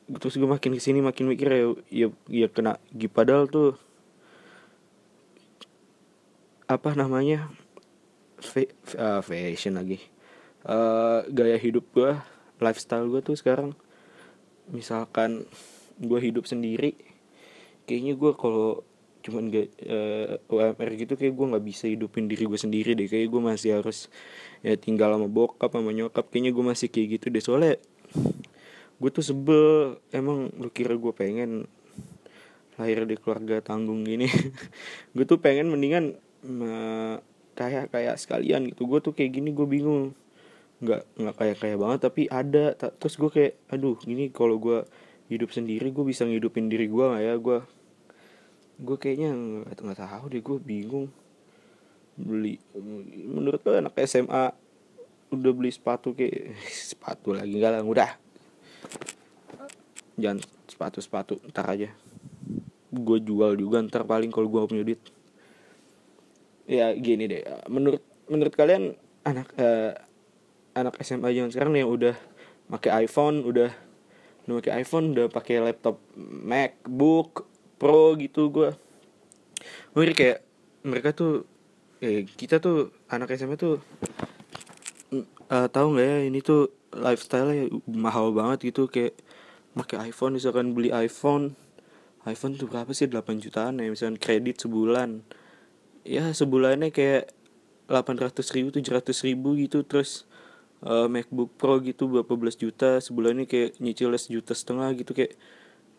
terus 0.07 0.39
gue 0.39 0.47
makin 0.47 0.79
ke 0.79 0.83
sini 0.83 1.03
makin 1.03 1.27
mikir 1.27 1.49
ya 1.51 1.67
ya, 1.91 2.09
ya 2.31 2.47
kena 2.47 2.79
padahal 3.11 3.51
tuh 3.51 3.75
apa 6.67 6.95
namanya 6.99 7.51
fa 8.43 8.63
uh, 8.99 9.23
fashion 9.23 9.79
lagi. 9.79 10.03
Uh, 10.67 11.23
gaya 11.31 11.55
hidup 11.59 11.87
gue 11.95 12.19
lifestyle 12.59 13.07
gue 13.07 13.23
tuh 13.23 13.39
sekarang 13.39 13.79
misalkan 14.67 15.47
gue 16.03 16.19
hidup 16.19 16.43
sendiri 16.43 16.99
kayaknya 17.87 18.19
gue 18.19 18.33
kalau 18.35 18.83
cuman 19.23 19.51
gak 19.51 19.69
uh, 19.91 20.39
UMR 20.51 20.91
gitu 21.03 21.19
kayak 21.19 21.35
gue 21.35 21.47
nggak 21.51 21.65
bisa 21.67 21.91
hidupin 21.91 22.31
diri 22.31 22.47
gue 22.47 22.59
sendiri 22.59 22.95
deh. 22.95 23.11
Kayak 23.11 23.27
gue 23.35 23.43
masih 23.43 23.71
harus 23.83 24.07
ya 24.63 24.79
tinggal 24.79 25.19
sama 25.19 25.27
bokap 25.27 25.71
sama 25.75 25.91
nyokap 25.91 26.31
kayaknya 26.31 26.55
gue 26.55 26.65
masih 26.67 26.87
kayak 26.91 27.19
gitu 27.19 27.27
deh. 27.35 27.43
Soalnya 27.43 27.75
gue 28.97 29.11
tuh 29.13 29.25
sebel 29.25 30.01
emang 30.09 30.49
lu 30.57 30.73
kira 30.73 30.97
gue 30.97 31.13
pengen 31.13 31.69
lahir 32.77 33.09
di 33.09 33.17
keluarga 33.17 33.65
tanggung 33.65 34.05
gini. 34.05 34.29
Gue 35.17 35.25
tuh 35.25 35.41
pengen 35.41 35.73
mendingan 35.73 36.13
uh, 36.45 37.17
kayak 37.57 38.21
sekalian 38.21 38.69
gitu. 38.69 38.85
Gue 38.85 39.01
tuh 39.01 39.17
kayak 39.17 39.33
gini 39.33 39.57
gue 39.57 39.65
bingung. 39.65 40.13
Nggak 40.85 41.09
nggak 41.17 41.35
kayak 41.41 41.57
kayak 41.57 41.79
banget 41.81 42.01
tapi 42.05 42.23
ada. 42.29 42.77
Terus 42.77 43.17
gue 43.17 43.31
kayak 43.33 43.53
aduh 43.73 43.97
gini 43.97 44.29
kalau 44.29 44.61
gue 44.61 44.85
hidup 45.33 45.51
sendiri 45.51 45.89
gue 45.91 46.05
bisa 46.05 46.29
ngidupin 46.29 46.69
diri 46.69 46.85
gue 46.85 47.05
nggak 47.05 47.25
ya? 47.25 47.35
Gue 47.41 47.59
gue 48.77 48.97
kayaknya 49.01 49.33
nggak 49.33 49.81
nggak 49.81 50.01
tahu 50.05 50.25
deh 50.29 50.43
gue 50.45 50.59
bingung. 50.61 51.09
Beli 52.17 52.61
menurut 53.25 53.65
lo 53.65 53.73
anak 53.73 53.97
SMA 54.05 54.53
udah 55.33 55.53
beli 55.57 55.73
sepatu 55.73 56.13
kayak 56.13 56.53
sepatu 56.93 57.33
lagi 57.33 57.57
enggak 57.57 57.73
lah 57.73 57.83
udah 57.83 58.26
jangan 60.17 60.41
sepatu 60.67 60.99
sepatu 61.01 61.35
ntar 61.53 61.69
aja. 61.71 61.89
Gue 62.91 63.21
jual 63.21 63.57
juga 63.57 63.81
ntar 63.85 64.05
paling 64.09 64.33
kalau 64.33 64.49
gue 64.49 64.61
punya 64.67 64.85
duit. 64.85 65.01
Ya 66.67 66.93
gini 66.97 67.29
deh. 67.31 67.45
Menurut 67.71 68.03
menurut 68.27 68.53
kalian 68.57 68.97
anak 69.23 69.49
uh, 69.61 69.95
anak 70.75 70.99
SMA 71.05 71.33
yang 71.33 71.49
sekarang 71.53 71.77
yang 71.79 71.89
udah 71.89 72.17
pakai 72.67 73.07
iPhone 73.07 73.47
udah 73.47 73.71
udah 74.47 74.55
pakai 74.63 74.73
iPhone 74.83 75.07
udah 75.15 75.27
pakai 75.31 75.57
laptop 75.63 76.03
MacBook 76.19 77.47
pro 77.79 78.15
gitu 78.19 78.51
gue 78.51 78.71
gue 79.95 80.03
kayak 80.15 80.43
mereka 80.87 81.15
tuh 81.15 81.47
eh 81.99 82.27
kita 82.27 82.63
tuh 82.63 82.95
anak 83.11 83.35
SMA 83.35 83.59
tuh 83.59 83.83
uh, 85.51 85.67
tahu 85.71 85.97
nggak 85.97 86.07
ya 86.07 86.19
ini 86.27 86.39
tuh 86.43 86.71
lifestyle 86.95 87.51
mahal 87.89 88.33
banget 88.33 88.73
gitu. 88.73 88.89
Kayak 88.89 89.19
pakai 89.77 90.11
iPhone 90.11 90.41
misalkan 90.41 90.73
beli 90.73 90.89
iPhone. 90.91 91.53
iPhone 92.27 92.57
tuh 92.57 92.67
berapa 92.67 92.91
sih? 92.91 93.07
8 93.07 93.39
jutaan 93.39 93.79
ya 93.79 93.93
misalkan 93.93 94.17
kredit 94.17 94.65
sebulan. 94.65 95.23
Ya 96.03 96.33
sebulannya 96.33 96.91
kayak 96.91 97.31
800 97.87 98.33
ribu 98.57 98.73
700 98.73 99.13
ribu 99.29 99.55
gitu. 99.61 99.85
Terus 99.85 100.25
uh, 100.83 101.07
MacBook 101.07 101.55
Pro 101.61 101.79
gitu 101.85 102.09
berapa 102.09 102.33
belas 102.35 102.57
juta. 102.57 102.99
Sebulannya 102.99 103.45
kayak 103.45 103.79
nyicil 103.79 104.11
sejuta 104.17 104.57
setengah 104.57 104.97
gitu 104.97 105.13
kayak 105.13 105.37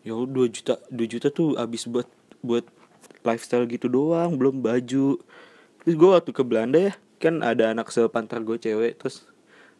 ya 0.02 0.14
dua 0.14 0.46
juta 0.50 0.76
dua 0.90 1.06
juta 1.06 1.30
tuh 1.30 1.54
habis 1.54 1.86
buat 1.86 2.06
buat 2.42 2.66
lifestyle 3.22 3.64
gitu 3.70 3.86
doang 3.86 4.34
belum 4.34 4.60
baju. 4.60 5.22
Terus 5.84 5.94
gue 5.94 6.10
waktu 6.10 6.30
ke 6.34 6.42
Belanda 6.44 6.90
ya 6.90 6.94
kan 7.18 7.42
ada 7.42 7.74
anak 7.74 7.90
sepantar 7.90 8.40
gue 8.46 8.56
cewek 8.56 9.02
terus 9.02 9.26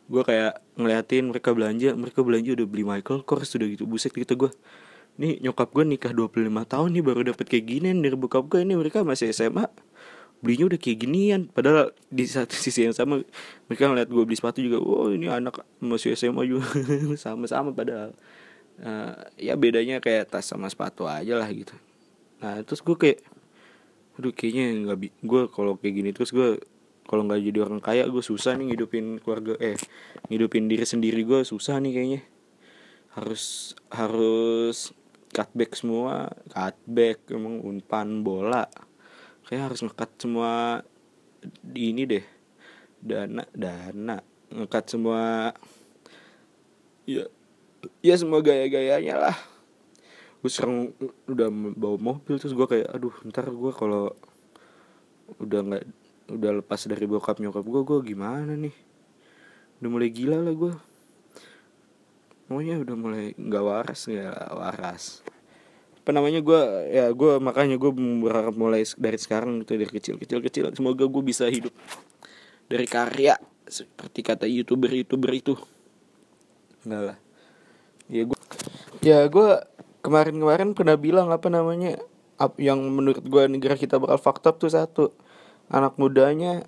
gue 0.09 0.23
kayak 0.25 0.65
ngeliatin 0.81 1.29
mereka 1.29 1.53
belanja 1.53 1.93
mereka 1.93 2.25
belanja 2.25 2.51
udah 2.57 2.67
beli 2.67 2.85
Michael 2.85 3.23
Kors 3.29 3.53
sudah 3.53 3.69
gitu 3.69 3.85
buset 3.85 4.13
gitu 4.13 4.35
gue 4.35 4.51
nih 5.21 5.43
nyokap 5.45 5.69
gue 5.75 5.85
nikah 5.85 6.13
25 6.17 6.49
tahun 6.49 6.89
nih 6.95 7.05
baru 7.05 7.21
dapet 7.35 7.47
kayak 7.47 7.65
gini 7.69 7.93
dari 7.93 8.17
bokap 8.17 8.49
gue 8.49 8.65
ini 8.65 8.75
mereka 8.79 9.05
masih 9.05 9.31
SMA 9.35 9.69
belinya 10.39 10.71
udah 10.71 10.79
kayak 10.79 10.99
ginian. 11.03 11.41
Padahal 11.51 11.91
di 12.09 12.25
satu 12.27 12.55
sisi 12.63 12.87
yang 12.87 12.95
sama 12.95 13.23
mereka 13.67 13.91
ngeliat 13.91 14.09
gue 14.11 14.23
beli 14.25 14.39
sepatu 14.39 14.63
juga 14.63 14.79
oh 14.79 15.11
ini 15.11 15.27
anak 15.27 15.63
masih 15.83 16.15
SMA 16.15 16.47
juga. 16.47 16.67
Sama-sama 17.23 17.75
padahal. 17.75 18.15
Uh, 18.79 19.19
ya 19.35 19.59
bedanya 19.59 19.99
kayak 19.99 20.31
tas 20.31 20.47
sama 20.47 20.71
sepatu 20.71 21.11
aja 21.11 21.35
lah 21.35 21.51
gitu. 21.51 21.75
Nah 22.39 22.63
terus 22.63 22.79
gue 22.79 22.95
kayak 22.95 23.19
aduh 24.15 24.31
kayaknya 24.31 24.87
nggak 24.87 24.99
gue 25.19 25.43
kalau 25.51 25.75
kayak 25.75 25.95
gini 25.99 26.11
terus 26.15 26.31
gue 26.31 26.63
kalau 27.09 27.25
nggak 27.25 27.41
jadi 27.41 27.59
orang 27.65 27.81
kaya 27.81 28.05
gue 28.05 28.21
susah 28.21 28.53
nih 28.61 28.77
ngidupin 28.77 29.17
keluarga 29.25 29.57
eh 29.57 29.81
ngidupin 30.29 30.69
diri 30.69 30.85
sendiri 30.85 31.25
gue 31.25 31.41
susah 31.41 31.81
nih 31.81 31.93
kayaknya. 31.97 32.21
Harus 33.17 33.73
harus 33.89 34.93
cutback 35.33 35.73
semua 35.73 36.29
cutback 36.53 37.25
emang 37.33 37.65
umpan 37.65 38.21
bola. 38.21 38.69
Kayak 39.49 39.73
harus 39.73 39.81
ngekat 39.89 40.11
semua 40.21 40.85
di 41.65 41.97
ini 41.97 42.05
deh 42.05 42.25
dana 43.01 43.49
dana. 43.57 44.21
Ngekat 44.53 44.85
semua 44.93 45.57
ya 47.09 47.25
ya 48.05 48.15
semua 48.21 48.45
gaya-gayanya 48.45 49.17
lah. 49.17 49.37
Gue 50.45 50.53
sekarang 50.53 50.93
udah 51.25 51.49
bawa 51.73 51.97
mobil 51.97 52.37
terus 52.37 52.53
gue 52.53 52.69
kayak 52.69 52.93
aduh 52.93 53.17
ntar 53.33 53.49
gue 53.49 53.73
kalau 53.73 54.13
udah 55.41 55.61
nggak 55.65 55.85
udah 56.29 56.61
lepas 56.61 56.85
dari 56.85 57.05
bokap 57.09 57.41
nyokap 57.41 57.65
gue 57.65 57.83
gue 57.85 57.99
gimana 58.15 58.53
nih? 58.55 58.75
Udah 59.81 59.91
mulai 59.91 60.11
gila 60.11 60.39
lah 60.43 60.55
gue 60.55 60.75
Pokoknya 62.49 62.81
udah 62.81 62.97
mulai 62.97 63.37
nggak 63.37 63.65
waras 63.65 64.09
nggak 64.09 64.57
waras. 64.57 65.21
Apa 66.01 66.17
namanya 66.17 66.41
gue 66.41 66.61
ya 66.89 67.13
gue 67.13 67.37
makanya 67.45 67.77
gue 67.77 67.93
berharap 68.25 68.57
mulai 68.57 68.89
dari 68.97 69.21
sekarang 69.21 69.61
gitu 69.61 69.77
dari 69.77 69.93
kecil 69.93 70.17
kecil. 70.17 70.41
Kecil 70.41 70.73
semoga 70.73 71.05
gue 71.05 71.21
bisa 71.21 71.45
hidup 71.45 71.77
dari 72.65 72.89
karya 72.89 73.37
seperti 73.69 74.25
kata 74.25 74.49
youtuber 74.49 74.89
youtuber 74.89 75.29
itu. 75.37 75.61
Enggak 76.89 77.03
lah. 77.13 77.19
Ya 78.09 78.25
gue 78.25 78.39
ya 79.05 79.19
gue 79.29 79.49
kemarin-kemarin 80.01 80.73
pernah 80.73 80.97
bilang 80.97 81.29
apa 81.29 81.53
namanya 81.53 82.01
yang 82.57 82.81
menurut 82.81 83.21
gue 83.21 83.43
negara 83.45 83.77
kita 83.77 84.01
bakal 84.01 84.17
fakta 84.17 84.57
tuh 84.57 84.73
satu 84.73 85.13
anak 85.69 85.95
mudanya 86.01 86.65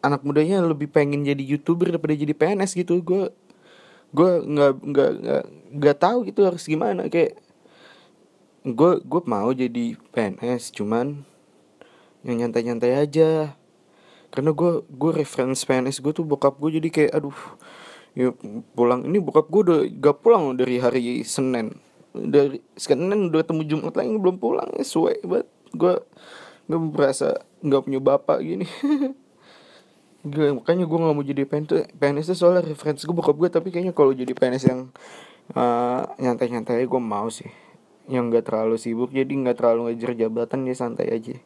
anak 0.00 0.24
mudanya 0.24 0.64
lebih 0.64 0.88
pengen 0.88 1.24
jadi 1.24 1.40
youtuber 1.40 1.92
daripada 1.92 2.16
jadi 2.16 2.32
PNS 2.32 2.72
gitu. 2.76 3.00
Gue 3.04 3.32
gue 4.10 4.30
nggak 4.42 4.72
nggak 4.82 5.10
nggak 5.22 5.44
nggak 5.76 5.96
tahu 6.00 6.26
gitu 6.26 6.40
harus 6.48 6.64
gimana. 6.66 7.06
Kayak 7.06 7.38
gue 8.64 8.92
gue 9.00 9.20
mau 9.24 9.50
jadi 9.52 9.96
PNS 10.12 10.72
cuman 10.76 11.24
yang 12.24 12.44
nyantai-nyantai 12.44 12.96
aja. 12.96 13.54
Karena 14.30 14.50
gue 14.54 14.86
gue 14.88 15.10
reference 15.12 15.66
PNS 15.66 16.00
gue 16.00 16.12
tuh 16.14 16.24
bokap 16.24 16.56
gue 16.58 16.80
jadi 16.80 16.88
kayak 16.88 17.12
aduh 17.20 17.38
ya 18.16 18.32
pulang. 18.74 19.04
Ini 19.04 19.18
bokap 19.20 19.46
gue 19.52 19.60
udah 19.68 19.80
gak 20.00 20.16
pulang 20.24 20.56
dari 20.56 20.80
hari 20.80 21.22
Senin. 21.26 21.76
Dari 22.10 22.58
Senin 22.74 23.30
udah 23.30 23.44
ketemu 23.44 23.62
Jumat 23.68 23.94
lagi 23.94 24.16
belum 24.16 24.40
pulang. 24.40 24.70
Ya 24.74 24.84
suwe 24.86 25.20
banget. 25.22 25.48
Gue 25.76 25.94
gue 26.70 26.78
merasa 26.78 27.42
nggak 27.64 27.82
punya 27.86 28.00
bapak 28.00 28.38
gini. 28.44 28.66
Gue 30.20 30.52
makanya 30.52 30.84
gue 30.84 30.98
nggak 31.00 31.16
mau 31.16 31.24
jadi 31.24 31.42
PNS 31.48 31.96
PNS 31.96 32.26
itu 32.28 32.36
soalnya 32.36 32.60
referensi 32.60 33.08
gue 33.08 33.16
bokap 33.16 33.40
gue 33.40 33.48
tapi 33.48 33.72
kayaknya 33.72 33.96
kalau 33.96 34.12
jadi 34.12 34.28
PNS 34.36 34.64
yang 34.68 34.92
uh, 35.56 36.04
nyantai-nyantai 36.20 36.84
gue 36.84 37.00
mau 37.00 37.32
sih. 37.32 37.48
Yang 38.04 38.36
gak 38.36 38.44
terlalu 38.52 38.76
sibuk 38.76 39.16
jadi 39.16 39.32
nggak 39.32 39.56
terlalu 39.56 39.88
ngejar 39.88 40.12
jabatan 40.12 40.68
ya 40.68 40.76
santai 40.76 41.08
aja. 41.08 41.40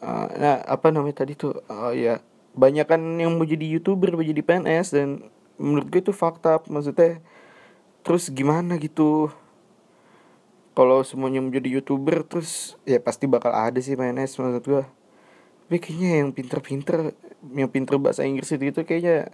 Uh, 0.00 0.26
nah 0.40 0.64
apa 0.64 0.88
namanya 0.88 1.20
tadi 1.20 1.36
tuh? 1.36 1.60
Uh, 1.68 1.92
ya 1.92 2.24
banyak 2.56 2.88
kan 2.88 3.00
yang 3.20 3.36
mau 3.36 3.44
jadi 3.44 3.68
youtuber 3.68 4.16
mau 4.16 4.24
jadi 4.24 4.40
PNS 4.40 4.96
dan 4.96 5.28
menurut 5.60 5.92
gue 5.92 6.00
itu 6.00 6.14
fakta 6.16 6.62
maksudnya 6.72 7.20
terus 8.00 8.32
gimana 8.32 8.80
gitu 8.80 9.28
kalau 10.78 11.02
semuanya 11.02 11.42
menjadi 11.42 11.82
youtuber 11.82 12.22
terus 12.22 12.78
ya 12.86 13.02
pasti 13.02 13.26
bakal 13.26 13.50
ada 13.50 13.82
sih 13.82 13.98
PNS 13.98 14.38
maksud 14.38 14.62
gue 14.62 14.84
tapi 15.68 15.84
kayaknya 15.84 16.24
yang 16.24 16.30
pinter-pinter 16.32 17.12
yang 17.52 17.68
pinter 17.68 18.00
bahasa 18.00 18.24
Inggris 18.24 18.48
itu, 18.48 18.72
itu 18.72 18.80
kayaknya 18.88 19.28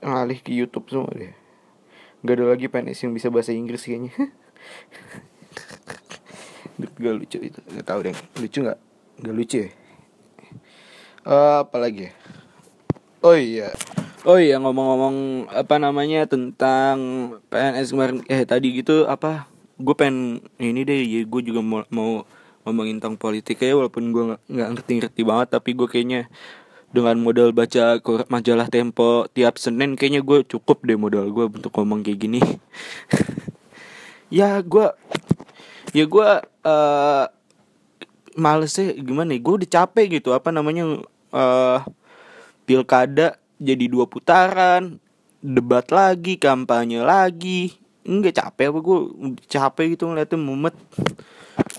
ngalih 0.00 0.40
ke 0.40 0.48
YouTube 0.48 0.88
semua 0.88 1.12
deh. 1.12 1.36
Gak 2.24 2.40
ada 2.40 2.56
lagi 2.56 2.72
PNS 2.72 3.04
yang 3.04 3.12
bisa 3.12 3.28
bahasa 3.28 3.52
Inggris 3.52 3.84
kayaknya. 3.84 4.16
Gak 7.04 7.14
lucu 7.20 7.36
itu 7.36 7.60
Gak 7.60 7.84
tau 7.84 8.00
deh. 8.00 8.16
Lucu 8.40 8.64
gak? 8.64 8.80
Gak 9.20 9.34
lucu 9.36 9.68
ya? 9.68 9.70
Uh, 11.28 11.68
Apa 11.68 11.76
lagi 11.76 12.08
ya? 12.08 12.12
Oh 13.20 13.36
iya. 13.36 13.68
Oh 14.24 14.40
iya 14.40 14.56
ngomong-ngomong 14.56 15.52
apa 15.52 15.76
namanya 15.76 16.24
tentang 16.24 16.96
PNS 17.52 17.92
kemarin 17.92 18.24
eh 18.32 18.48
tadi 18.48 18.72
gitu 18.72 19.04
apa 19.04 19.51
gue 19.82 19.94
pengen 19.98 20.40
ini 20.62 20.86
deh 20.86 21.02
ya 21.02 21.20
gue 21.26 21.40
juga 21.42 21.60
mau, 21.60 21.82
mau 21.90 22.22
ngomongin 22.62 23.02
tentang 23.02 23.18
politik 23.18 23.58
ya 23.58 23.74
walaupun 23.74 24.14
gue 24.14 24.22
nggak 24.46 24.68
ngerti-ngerti 24.78 25.22
banget 25.26 25.48
tapi 25.58 25.74
gue 25.74 25.90
kayaknya 25.90 26.30
dengan 26.92 27.16
modal 27.18 27.50
baca 27.56 27.98
majalah 28.28 28.68
Tempo 28.68 29.26
tiap 29.32 29.56
Senin 29.58 29.98
kayaknya 29.98 30.20
gue 30.22 30.44
cukup 30.46 30.84
deh 30.84 30.94
modal 30.94 31.26
gue 31.32 31.48
untuk 31.48 31.72
ngomong 31.74 32.04
kayak 32.06 32.18
gini. 32.20 32.40
Ya 34.32 34.64
gue 34.64 34.88
ya 35.92 36.08
gue 36.08 36.28
uh, 36.64 37.24
males 38.32 38.72
sih 38.72 38.96
gimana 39.04 39.36
nih 39.36 39.44
gue 39.44 39.54
udah 39.60 39.68
capek 39.68 40.20
gitu 40.20 40.32
apa 40.32 40.48
namanya 40.48 41.04
uh, 41.36 41.84
pilkada 42.64 43.36
jadi 43.60 43.92
dua 43.92 44.08
putaran 44.08 44.96
debat 45.44 45.84
lagi 45.92 46.40
kampanye 46.40 47.04
lagi 47.04 47.76
enggak 48.02 48.38
capek 48.38 48.74
apa 48.74 48.78
gue 48.82 48.98
capek 49.46 49.86
gitu 49.96 50.10
ngeliatnya 50.10 50.38
mumet. 50.38 50.74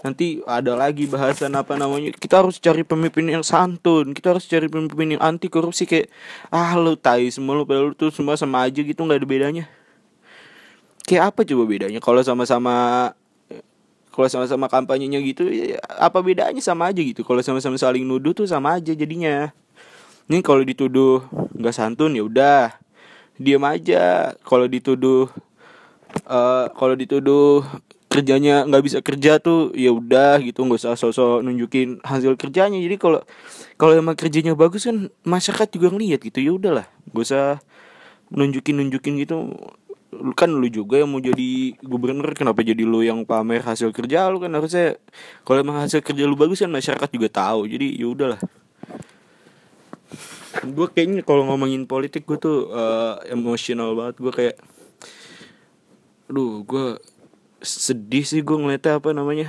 Nanti 0.03 0.43
ada 0.45 0.75
lagi 0.75 1.07
bahasan 1.09 1.55
apa 1.55 1.79
namanya? 1.79 2.13
Kita 2.13 2.43
harus 2.43 2.59
cari 2.59 2.83
pemimpin 2.83 3.25
yang 3.25 3.41
santun. 3.41 4.11
Kita 4.11 4.35
harus 4.35 4.45
cari 4.45 4.67
pemimpin 4.67 5.17
yang 5.17 5.21
anti 5.23 5.47
korupsi. 5.49 5.87
Kayak 5.87 6.11
ah 6.53 6.75
lu 6.75 6.93
tai 6.99 7.31
semua 7.31 7.57
lu 7.57 7.65
lu 7.65 7.95
tuh 7.95 8.11
semua 8.13 8.37
sama 8.37 8.67
aja 8.67 8.83
gitu 8.83 8.99
nggak 9.01 9.19
ada 9.23 9.27
bedanya. 9.27 9.65
Kayak 11.03 11.33
apa 11.33 11.41
coba 11.43 11.63
bedanya? 11.67 11.99
Kalau 11.99 12.21
sama-sama 12.23 12.75
kalau 14.13 14.29
sama-sama 14.29 14.69
kampanyenya 14.69 15.17
gitu 15.25 15.49
ya, 15.49 15.81
apa 15.97 16.21
bedanya? 16.21 16.61
Sama 16.61 16.93
aja 16.93 17.01
gitu. 17.01 17.25
Kalau 17.25 17.41
sama-sama 17.41 17.75
saling 17.81 18.05
nuduh 18.05 18.37
tuh 18.37 18.45
sama 18.45 18.77
aja 18.77 18.93
jadinya. 18.93 19.49
Ini 20.29 20.39
kalau 20.45 20.61
dituduh 20.61 21.25
nggak 21.57 21.75
santun 21.75 22.13
ya 22.13 22.23
udah. 22.23 22.77
Diam 23.41 23.65
aja. 23.65 24.37
Kalau 24.45 24.69
dituduh 24.69 25.27
uh, 26.27 26.69
kalau 26.73 26.95
dituduh 26.97 27.65
kerjanya 28.13 28.61
nggak 28.69 28.83
bisa 28.85 28.99
kerja 29.01 29.41
tuh 29.41 29.73
ya 29.73 29.89
udah 29.89 30.37
gitu 30.45 30.61
nggak 30.61 30.85
usah 30.85 30.93
sosok 30.93 31.41
nunjukin 31.41 31.97
hasil 32.05 32.37
kerjanya. 32.37 32.77
Jadi 32.77 32.95
kalau 33.01 33.25
kalau 33.73 33.97
emang 33.97 34.13
kerjanya 34.13 34.53
bagus 34.53 34.85
kan 34.85 35.09
masyarakat 35.25 35.67
juga 35.73 35.89
ngeliat 35.89 36.21
gitu 36.21 36.37
ya 36.37 36.51
udahlah 36.53 36.85
gak 37.09 37.23
usah 37.25 37.45
nunjukin 38.29 38.77
nunjukin 38.77 39.17
gitu. 39.17 39.57
Kan 40.37 40.53
lu 40.53 40.69
juga 40.69 41.01
yang 41.01 41.09
mau 41.09 41.17
jadi 41.17 41.73
gubernur 41.81 42.37
kenapa 42.37 42.61
jadi 42.61 42.85
lu 42.85 43.01
yang 43.01 43.25
pamer 43.25 43.65
hasil 43.65 43.89
kerja 43.89 44.29
lu? 44.29 44.37
Kan 44.37 44.53
harusnya 44.53 45.01
kalau 45.41 45.65
emang 45.65 45.81
hasil 45.81 46.05
kerja 46.05 46.29
lu 46.29 46.37
bagus 46.37 46.61
kan 46.61 46.69
masyarakat 46.69 47.09
juga 47.09 47.33
tahu. 47.33 47.65
Jadi 47.65 47.97
ya 47.97 48.13
udahlah. 48.13 48.37
Gue 50.61 50.85
kayaknya 50.93 51.25
kalau 51.25 51.49
ngomongin 51.49 51.89
politik 51.89 52.29
gue 52.29 52.37
tuh 52.37 52.69
uh, 52.69 53.17
emosional 53.25 53.97
banget. 53.97 54.15
Gue 54.21 54.29
kayak 54.29 54.55
aduh 56.31 56.63
gue 56.63 56.97
sedih 57.63 58.27
sih 58.27 58.43
gue 58.43 58.57
ngeliatnya 58.59 58.99
apa 58.99 59.15
namanya? 59.15 59.47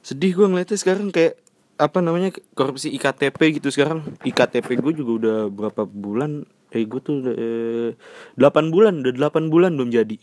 Sedih 0.00 0.32
gue 0.34 0.46
ngeliatnya 0.48 0.78
sekarang 0.80 1.12
kayak 1.12 1.38
apa 1.76 1.98
namanya 2.00 2.32
korupsi 2.56 2.92
iktp 2.96 3.38
gitu 3.60 3.68
sekarang. 3.68 4.02
Iktp 4.24 4.68
gue 4.80 4.92
juga 4.96 5.12
udah 5.20 5.38
berapa 5.52 5.82
bulan 5.84 6.48
eh 6.72 6.88
gue 6.88 7.00
tuh 7.04 7.20
udah 7.20 7.34
eh, 7.36 7.90
8 8.40 8.72
bulan 8.72 9.04
udah 9.04 9.12
delapan 9.12 9.52
bulan 9.52 9.76
belum 9.76 9.92
jadi. 9.92 10.16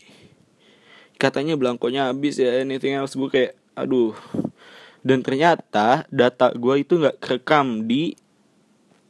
Katanya 1.16 1.54
belangkonya 1.54 2.10
habis 2.10 2.42
ya 2.42 2.60
anything 2.60 2.98
else. 2.98 3.14
Gue 3.14 3.30
kayak 3.30 3.52
aduh. 3.78 4.12
Dan 5.00 5.24
ternyata 5.24 6.04
data 6.12 6.52
gue 6.52 6.74
itu 6.82 7.00
nggak 7.00 7.22
kerekam 7.22 7.88
di 7.88 8.12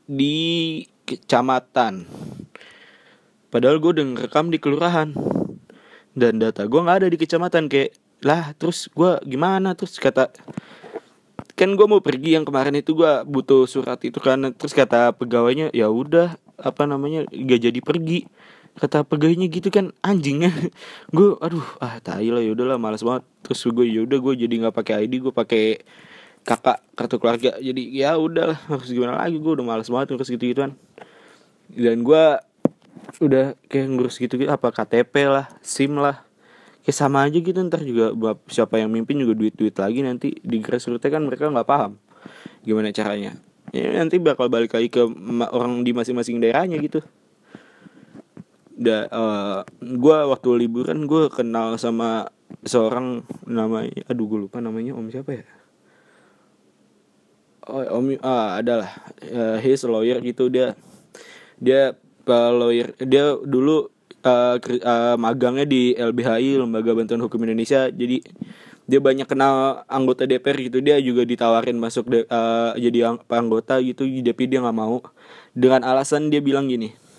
di 0.07 0.39
kecamatan 1.07 2.07
Padahal 3.51 3.83
gue 3.83 3.91
udah 3.91 4.07
ngerekam 4.15 4.47
di 4.49 4.59
kelurahan. 4.63 5.11
Dan 6.15 6.39
data 6.39 6.67
gue 6.67 6.81
gak 6.83 6.99
ada 7.03 7.09
di 7.11 7.19
kecamatan 7.19 7.71
Kayak 7.71 7.95
lah 8.23 8.55
terus 8.55 8.87
gue 8.95 9.19
gimana? 9.27 9.75
Terus 9.75 9.99
kata 9.99 10.31
Kan 11.59 11.77
gue 11.77 11.87
mau 11.87 12.01
pergi 12.01 12.41
yang 12.41 12.49
kemarin 12.49 12.73
itu 12.79 12.97
gue 12.97 13.13
butuh 13.27 13.69
surat 13.69 14.01
itu 14.07 14.17
kan. 14.23 14.55
Terus 14.55 14.73
kata 14.73 15.13
pegawainya 15.13 15.75
ya 15.77 15.91
udah 15.93 16.39
apa 16.57 16.89
namanya 16.89 17.27
gak 17.29 17.61
jadi 17.69 17.81
pergi. 17.83 18.25
Kata 18.79 19.03
pegawainya 19.05 19.51
gitu 19.51 19.69
kan 19.69 19.93
anjingnya. 20.01 20.55
Gue 21.17 21.37
aduh 21.43 21.67
ah 21.83 21.99
tai 22.01 22.31
lah 22.33 22.41
yaudahlah 22.41 22.79
malas 22.81 23.03
banget. 23.05 23.27
Terus 23.45 23.61
gue 23.67 23.87
yaudah 23.93 24.19
gue 24.23 24.47
jadi 24.47 24.55
nggak 24.63 24.73
pakai 24.79 25.05
ID 25.05 25.27
gue 25.27 25.35
pakai 25.35 25.83
kakak 26.47 26.79
kartu 26.97 27.19
keluarga. 27.21 27.59
Jadi 27.61 27.83
ya 27.93 28.17
udahlah 28.17 28.57
harus 28.71 28.89
gimana 28.89 29.21
lagi 29.21 29.37
gue 29.37 29.53
udah 29.53 29.67
malas 29.67 29.91
banget 29.91 30.17
terus 30.17 30.33
gitu 30.33 30.55
gituan 30.55 30.79
dan 31.77 32.03
gue 32.03 32.25
udah 33.21 33.59
kayak 33.69 33.87
ngurus 33.91 34.17
gitu 34.17 34.41
gitu 34.41 34.51
apa 34.51 34.73
KTP 34.73 35.29
lah 35.29 35.47
SIM 35.61 35.99
lah. 35.99 36.25
Kayak 36.81 36.97
sama 36.97 37.29
aja 37.29 37.37
gitu 37.37 37.61
ntar 37.69 37.85
juga 37.85 38.17
siapa 38.49 38.81
yang 38.81 38.89
mimpin 38.89 39.21
juga 39.21 39.37
duit 39.37 39.53
duit 39.53 39.77
lagi 39.77 40.01
nanti 40.01 40.33
di 40.41 40.59
grassrootsnya 40.65 41.13
kan 41.13 41.23
mereka 41.29 41.53
nggak 41.53 41.69
paham 41.69 42.01
gimana 42.65 42.89
caranya. 42.93 43.37
Ya 43.71 43.93
nanti 43.95 44.19
bakal 44.19 44.51
balik 44.51 44.75
lagi 44.75 44.91
ke 44.91 45.05
orang 45.53 45.87
di 45.87 45.93
masing-masing 45.95 46.43
daerahnya 46.43 46.81
gitu. 46.81 47.05
Da 48.81 49.07
uh, 49.07 49.07
eh, 49.07 49.61
gue 49.85 50.17
waktu 50.25 50.49
liburan 50.67 51.05
gue 51.05 51.29
kenal 51.29 51.77
sama 51.77 52.33
seorang 52.65 53.23
namanya 53.47 54.05
aduh 54.09 54.27
gue 54.27 54.39
lupa 54.49 54.59
namanya 54.59 54.97
om 54.97 55.07
siapa 55.13 55.37
ya? 55.37 55.45
Oh 57.69 58.01
om 58.01 58.17
ah 58.25 58.59
adalah 58.59 58.91
uh, 59.29 59.61
his 59.61 59.85
lawyer 59.85 60.19
gitu 60.25 60.49
dia 60.49 60.75
dia 61.61 61.95
lawyer. 62.55 62.95
Dia 63.03 63.35
dulu 63.43 63.91
uh, 64.23 64.57
uh, 64.61 65.17
magangnya 65.19 65.67
di 65.67 65.97
LBHI 65.99 66.63
Lembaga 66.63 66.95
Bantuan 66.95 67.21
Hukum 67.25 67.43
Indonesia. 67.43 67.91
Jadi 67.91 68.23
dia 68.91 68.99
banyak 68.99 69.27
kenal 69.27 69.87
anggota 69.87 70.27
DPR 70.27 70.71
gitu. 70.71 70.79
Dia 70.83 70.99
juga 71.03 71.27
ditawarin 71.27 71.79
masuk 71.79 72.11
de, 72.11 72.19
uh, 72.31 72.75
jadi 72.79 73.19
anggota 73.27 73.83
gitu. 73.83 74.07
Tapi 74.07 74.43
dia 74.47 74.63
nggak 74.63 74.77
mau. 74.77 75.03
Dengan 75.51 75.83
alasan 75.83 76.31
dia 76.31 76.39
bilang 76.39 76.71
gini 76.71 77.11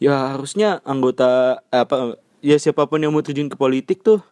ya 0.00 0.34
harusnya 0.34 0.80
anggota 0.88 1.60
apa 1.68 2.16
ya 2.40 2.56
siapa 2.56 2.88
pun 2.88 3.04
yang 3.04 3.12
mau 3.12 3.20
terjun 3.20 3.52
ke 3.52 3.54
politik 3.54 4.00
tuh 4.00 4.24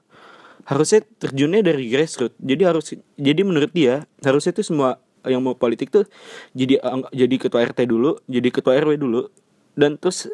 harusnya 0.64 1.04
terjunnya 1.20 1.60
dari 1.60 1.88
grassroots. 1.92 2.36
Jadi 2.40 2.62
harus 2.64 2.96
jadi 3.20 3.40
menurut 3.44 3.72
dia 3.72 4.08
harusnya 4.24 4.56
tuh 4.56 4.64
semua 4.64 5.00
yang 5.28 5.44
mau 5.44 5.52
politik 5.52 5.92
tuh 5.92 6.08
jadi 6.56 6.80
jadi 7.12 7.34
ketua 7.36 7.68
RT 7.68 7.84
dulu 7.84 8.16
jadi 8.24 8.48
ketua 8.48 8.80
RW 8.80 8.96
dulu 8.96 9.28
dan 9.78 9.94
terus 9.94 10.26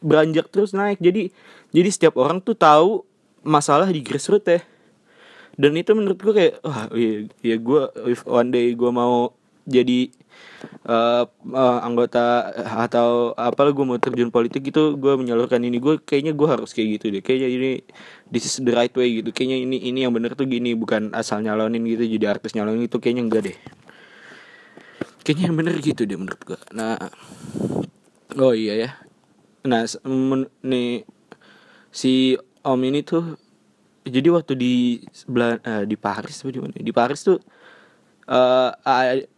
beranjak 0.00 0.48
terus 0.48 0.72
naik. 0.72 0.96
Jadi 0.96 1.28
jadi 1.76 1.88
setiap 1.92 2.16
orang 2.16 2.40
tuh 2.40 2.56
tahu 2.56 3.04
masalah 3.44 3.92
di 3.92 4.00
grassroots 4.00 4.48
ya. 4.48 4.60
Dan 5.56 5.76
itu 5.76 5.92
menurut 5.92 6.16
gue 6.16 6.34
kayak 6.36 6.54
wah 6.64 6.88
iya, 6.96 7.28
iya 7.44 7.56
gue 7.60 7.80
if 8.08 8.24
one 8.24 8.48
day 8.48 8.72
gue 8.72 8.90
mau 8.92 9.32
jadi 9.66 10.12
uh, 10.84 11.24
uh, 11.52 11.78
anggota 11.80 12.52
atau 12.86 13.32
apalah 13.34 13.72
gue 13.72 13.84
mau 13.88 13.96
terjun 13.96 14.28
politik 14.28 14.68
itu 14.68 14.96
gue 14.96 15.12
menyalurkan 15.16 15.60
ini. 15.60 15.76
Gue 15.80 16.00
kayaknya 16.00 16.32
gue 16.32 16.48
harus 16.48 16.72
kayak 16.72 17.00
gitu 17.00 17.06
deh. 17.12 17.22
Kayaknya 17.24 17.48
ini 17.52 17.70
this 18.32 18.48
is 18.48 18.56
the 18.64 18.72
right 18.72 18.92
way 18.96 19.20
gitu. 19.20 19.32
Kayaknya 19.32 19.58
ini 19.64 19.76
ini 19.80 19.98
yang 20.04 20.12
bener 20.12 20.36
tuh 20.36 20.48
gini 20.48 20.72
bukan 20.76 21.12
asal 21.12 21.40
nyalonin 21.44 21.84
gitu 21.84 22.04
jadi 22.04 22.36
artis 22.36 22.52
nyalonin 22.56 22.88
itu 22.88 22.96
kayaknya 23.00 23.24
enggak 23.28 23.42
deh. 23.52 23.58
Kayaknya 25.24 25.44
yang 25.50 25.56
bener 25.58 25.74
gitu 25.82 26.06
deh 26.06 26.14
menurut 26.14 26.38
gue 26.38 26.60
nah 26.70 26.94
oh 28.38 28.52
iya 28.52 28.74
ya. 28.76 28.90
Nah 29.66 29.84
nih 30.62 31.02
si 31.90 32.36
om 32.62 32.80
ini 32.84 33.00
tuh 33.02 33.36
jadi 34.06 34.28
waktu 34.30 34.54
di 34.54 34.74
sebelah 35.10 35.58
uh, 35.66 35.84
di 35.84 35.96
Paris 35.98 36.44
apa 36.44 36.50
di 36.54 36.60
mana? 36.62 36.74
Di 36.78 36.92
Paris 36.94 37.20
tuh 37.26 37.38
uh, 38.30 38.70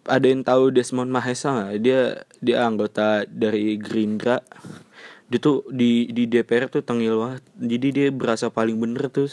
ada 0.05 0.27
yang 0.27 0.45
tahu 0.45 0.69
Desmond 0.75 1.09
Mahesa 1.09 1.73
gak? 1.73 1.81
dia 1.81 2.21
dia 2.45 2.67
anggota 2.69 3.25
dari 3.25 3.81
Gerindra. 3.81 4.45
Dia 5.29 5.39
tuh 5.41 5.65
di 5.73 6.09
di 6.13 6.25
DPR 6.29 6.69
tuh 6.73 6.85
tengil 6.85 7.17
banget. 7.21 7.43
Jadi 7.57 7.87
dia 7.93 8.07
berasa 8.13 8.53
paling 8.53 8.77
bener 8.77 9.09
tuh 9.13 9.29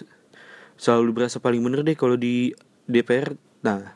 selalu 0.75 1.23
berasa 1.23 1.39
paling 1.39 1.63
bener 1.63 1.81
deh 1.87 1.95
kalau 1.95 2.19
di 2.19 2.51
DPR 2.85 3.35
nah 3.63 3.95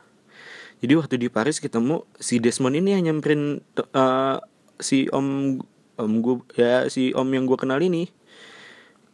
jadi 0.80 0.96
waktu 0.96 1.20
di 1.20 1.28
Paris 1.28 1.60
ketemu 1.60 2.08
si 2.16 2.40
Desmond 2.40 2.80
ini 2.80 2.96
yang 2.96 3.12
nyamperin 3.12 3.60
uh, 3.92 4.40
si 4.80 5.06
om 5.12 5.60
om 6.00 6.12
gue 6.24 6.40
ya 6.56 6.88
si 6.88 7.12
om 7.12 7.28
yang 7.28 7.44
gue 7.44 7.58
kenal 7.60 7.80
ini 7.80 8.08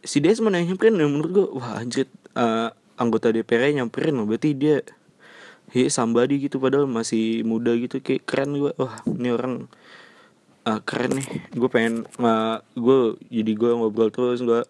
si 0.07 0.23
Desmond 0.23 0.55
yang 0.55 0.75
nyamperin 0.75 0.99
yang 0.99 1.11
menurut 1.11 1.31
gue 1.35 1.47
wah 1.59 1.83
anjir 1.83 2.07
uh, 2.39 2.71
anggota 2.97 3.35
DPR 3.35 3.75
nyamperin 3.75 4.17
loh 4.17 4.27
berarti 4.27 4.55
dia 4.55 4.81
he 5.75 5.91
somebody 5.91 6.39
gitu 6.39 6.63
padahal 6.63 6.87
masih 6.87 7.43
muda 7.43 7.75
gitu 7.75 7.99
kayak 7.99 8.23
keren 8.23 8.55
gue 8.55 8.73
wah 8.79 9.03
ini 9.11 9.35
orang 9.35 9.67
uh, 10.67 10.81
keren 10.83 11.19
nih. 11.19 11.29
Gue 11.55 11.71
pengen 11.71 12.05
uh, 12.19 12.59
gue 12.75 13.19
jadi 13.31 13.53
gue 13.55 13.71
ngobrol 13.75 14.11
terus 14.11 14.43
gue 14.43 14.67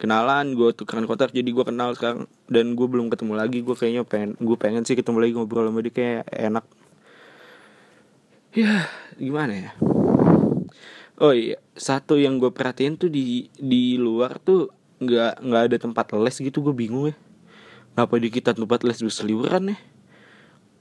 kenalan 0.00 0.56
gue 0.56 0.72
tukeran 0.72 1.04
kotak 1.04 1.36
jadi 1.36 1.44
gue 1.44 1.64
kenal 1.66 1.92
sekarang 1.92 2.24
dan 2.48 2.72
gue 2.72 2.86
belum 2.88 3.12
ketemu 3.12 3.36
lagi 3.36 3.60
gue 3.60 3.76
kayaknya 3.76 4.02
pengen 4.08 4.32
gue 4.40 4.56
pengen 4.56 4.82
sih 4.88 4.96
ketemu 4.96 5.18
lagi 5.20 5.32
ngobrol 5.36 5.68
sama 5.68 5.84
dia 5.84 5.92
kayak 5.92 6.24
enak 6.32 6.64
ya 8.50 8.90
gimana 9.14 9.52
ya? 9.54 9.70
Oh 11.20 11.36
iya 11.36 11.60
satu 11.76 12.16
yang 12.16 12.40
gue 12.40 12.50
perhatiin 12.50 12.96
tuh 12.96 13.12
di 13.12 13.52
di 13.54 14.00
luar 14.00 14.40
tuh 14.40 14.72
nggak 15.00 15.44
nggak 15.44 15.62
ada 15.70 15.76
tempat 15.76 16.06
les 16.16 16.36
gitu 16.40 16.64
gue 16.64 16.74
bingung 16.74 17.12
ya. 17.12 17.16
Ngapa 17.94 18.14
di 18.18 18.28
kita 18.32 18.56
tempat 18.56 18.82
les 18.82 18.98
berseliweran 18.98 19.74
ya? 19.74 19.78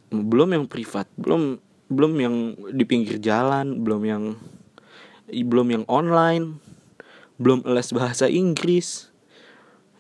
Belum 0.10 0.49
yang 0.49 0.65
privat 0.65 1.05
belum 1.19 1.62
belum 1.89 2.13
yang 2.21 2.36
di 2.73 2.86
pinggir 2.86 3.17
jalan 3.21 3.82
belum 3.82 4.01
yang 4.05 4.23
belum 5.29 5.67
yang 5.73 5.84
online 5.89 6.58
belum 7.39 7.63
les 7.69 7.89
bahasa 7.93 8.25
Inggris. 8.27 9.12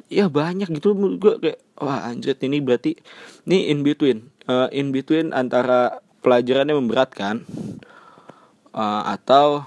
Ya 0.09 0.25
banyak 0.25 0.73
gitu 0.73 0.97
gue 0.97 1.33
kayak 1.37 1.59
wah 1.77 2.09
anjir 2.09 2.33
ini 2.41 2.59
berarti 2.59 2.97
ini 3.45 3.69
in 3.69 3.85
between 3.85 4.33
uh, 4.49 4.67
in 4.73 4.89
between 4.89 5.31
antara 5.31 6.01
pelajarannya 6.19 6.75
memberatkan 6.75 7.43
uh, 8.75 9.03
atau 9.09 9.63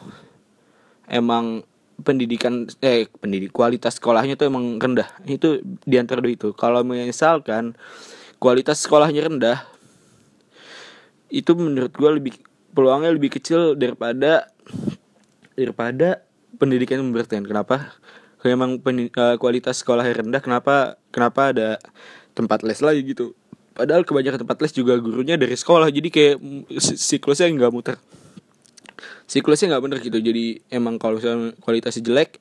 emang 1.08 1.64
pendidikan 2.02 2.66
eh 2.82 3.06
pendidik 3.20 3.54
kualitas 3.54 3.96
sekolahnya 3.96 4.34
tuh 4.34 4.50
emang 4.50 4.80
rendah? 4.80 5.08
Itu 5.24 5.62
di 5.64 5.96
antara 5.96 6.18
dua 6.20 6.32
itu. 6.34 6.50
Kalau 6.56 6.82
misalkan 6.84 7.78
kualitas 8.42 8.82
sekolahnya 8.82 9.30
rendah 9.30 9.58
itu 11.32 11.56
menurut 11.56 11.92
gue 11.96 12.10
lebih 12.20 12.34
peluangnya 12.76 13.12
lebih 13.16 13.32
kecil 13.32 13.72
daripada 13.72 14.52
daripada 15.56 16.24
pendidikan 16.60 17.00
berarti 17.12 17.40
kenapa? 17.40 17.96
Kalau 18.42 18.52
emang 18.52 18.70
uh, 18.82 19.36
kualitas 19.38 19.80
sekolahnya 19.80 20.26
rendah 20.26 20.42
kenapa 20.42 20.98
kenapa 21.14 21.54
ada 21.54 21.68
tempat 22.34 22.66
les 22.66 22.80
lagi 22.82 23.00
gitu 23.06 23.36
padahal 23.72 24.04
kebanyakan 24.04 24.44
tempat 24.46 24.58
les 24.62 24.72
juga 24.72 24.94
gurunya 25.00 25.40
dari 25.40 25.56
sekolah 25.56 25.88
jadi 25.88 26.08
kayak 26.08 26.36
siklusnya 26.80 27.48
nggak 27.52 27.72
muter. 27.72 27.96
Siklusnya 29.26 29.72
nggak 29.72 29.82
bener 29.82 29.98
gitu 30.04 30.18
jadi 30.20 30.60
emang 30.68 31.00
kalau 31.00 31.16
misalnya 31.18 31.56
kualitasnya 31.64 32.04
jelek 32.04 32.38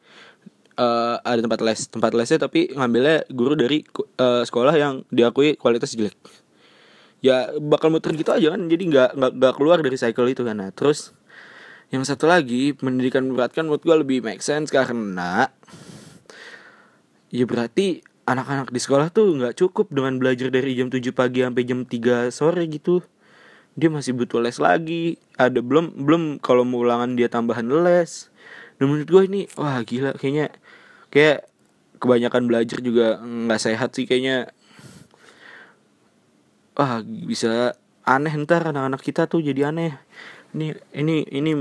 uh, 0.75 1.17
ada 1.23 1.39
tempat 1.39 1.59
les. 1.63 1.79
Tempat 1.87 2.11
lesnya 2.13 2.39
tapi 2.43 2.71
ngambilnya 2.71 3.27
guru 3.31 3.53
dari 3.55 3.83
uh, 4.19 4.43
sekolah 4.43 4.75
yang 4.75 5.07
diakui 5.09 5.55
kualitas 5.55 5.95
jelek. 5.95 6.15
Ya 7.21 7.53
bakal 7.61 7.93
muter 7.93 8.17
gitu 8.17 8.33
aja 8.33 8.53
kan 8.53 8.61
jadi 8.65 8.83
nggak 8.87 9.09
nggak 9.37 9.53
keluar 9.55 9.79
dari 9.79 9.95
cycle 9.95 10.27
itu 10.27 10.41
kan. 10.43 10.57
Nah 10.57 10.69
terus 10.73 11.15
yang 11.91 12.07
satu 12.07 12.23
lagi 12.25 12.71
pendidikan 12.71 13.27
berat 13.35 13.51
kan 13.51 13.67
menurut 13.67 13.83
gue 13.83 13.95
lebih 13.99 14.19
make 14.23 14.39
sense 14.39 14.71
karena 14.71 15.51
ya 17.27 17.43
berarti 17.43 17.99
anak-anak 18.31 18.71
di 18.71 18.79
sekolah 18.79 19.11
tuh 19.11 19.35
nggak 19.35 19.59
cukup 19.59 19.91
dengan 19.91 20.15
belajar 20.15 20.47
dari 20.47 20.73
jam 20.73 20.87
7 20.87 21.03
pagi 21.11 21.43
sampai 21.43 21.63
jam 21.67 21.83
3 21.83 22.31
sore 22.31 22.63
gitu. 22.71 23.03
Dia 23.75 23.87
masih 23.91 24.15
butuh 24.15 24.39
les 24.39 24.57
lagi. 24.59 25.19
Ada 25.35 25.59
belum 25.59 26.03
belum 26.03 26.23
kalau 26.39 26.63
mau 26.63 26.83
ulangan 26.83 27.15
dia 27.15 27.27
tambahan 27.27 27.67
les. 27.67 28.31
Dan 28.79 28.91
menurut 28.91 29.07
gue 29.07 29.23
ini 29.27 29.41
wah 29.59 29.79
gila. 29.83 30.15
Kayaknya 30.15 30.51
kayak 31.11 31.47
kebanyakan 31.99 32.43
belajar 32.47 32.79
juga 32.79 33.19
nggak 33.19 33.61
sehat 33.61 33.95
sih 33.95 34.07
kayaknya. 34.07 34.51
Wah 36.75 37.03
bisa 37.03 37.75
aneh 38.07 38.33
ntar 38.43 38.65
anak-anak 38.65 39.01
kita 39.03 39.27
tuh 39.27 39.43
jadi 39.43 39.71
aneh. 39.71 39.95
Ini 40.51 40.75
ini 40.95 41.27
ini 41.31 41.51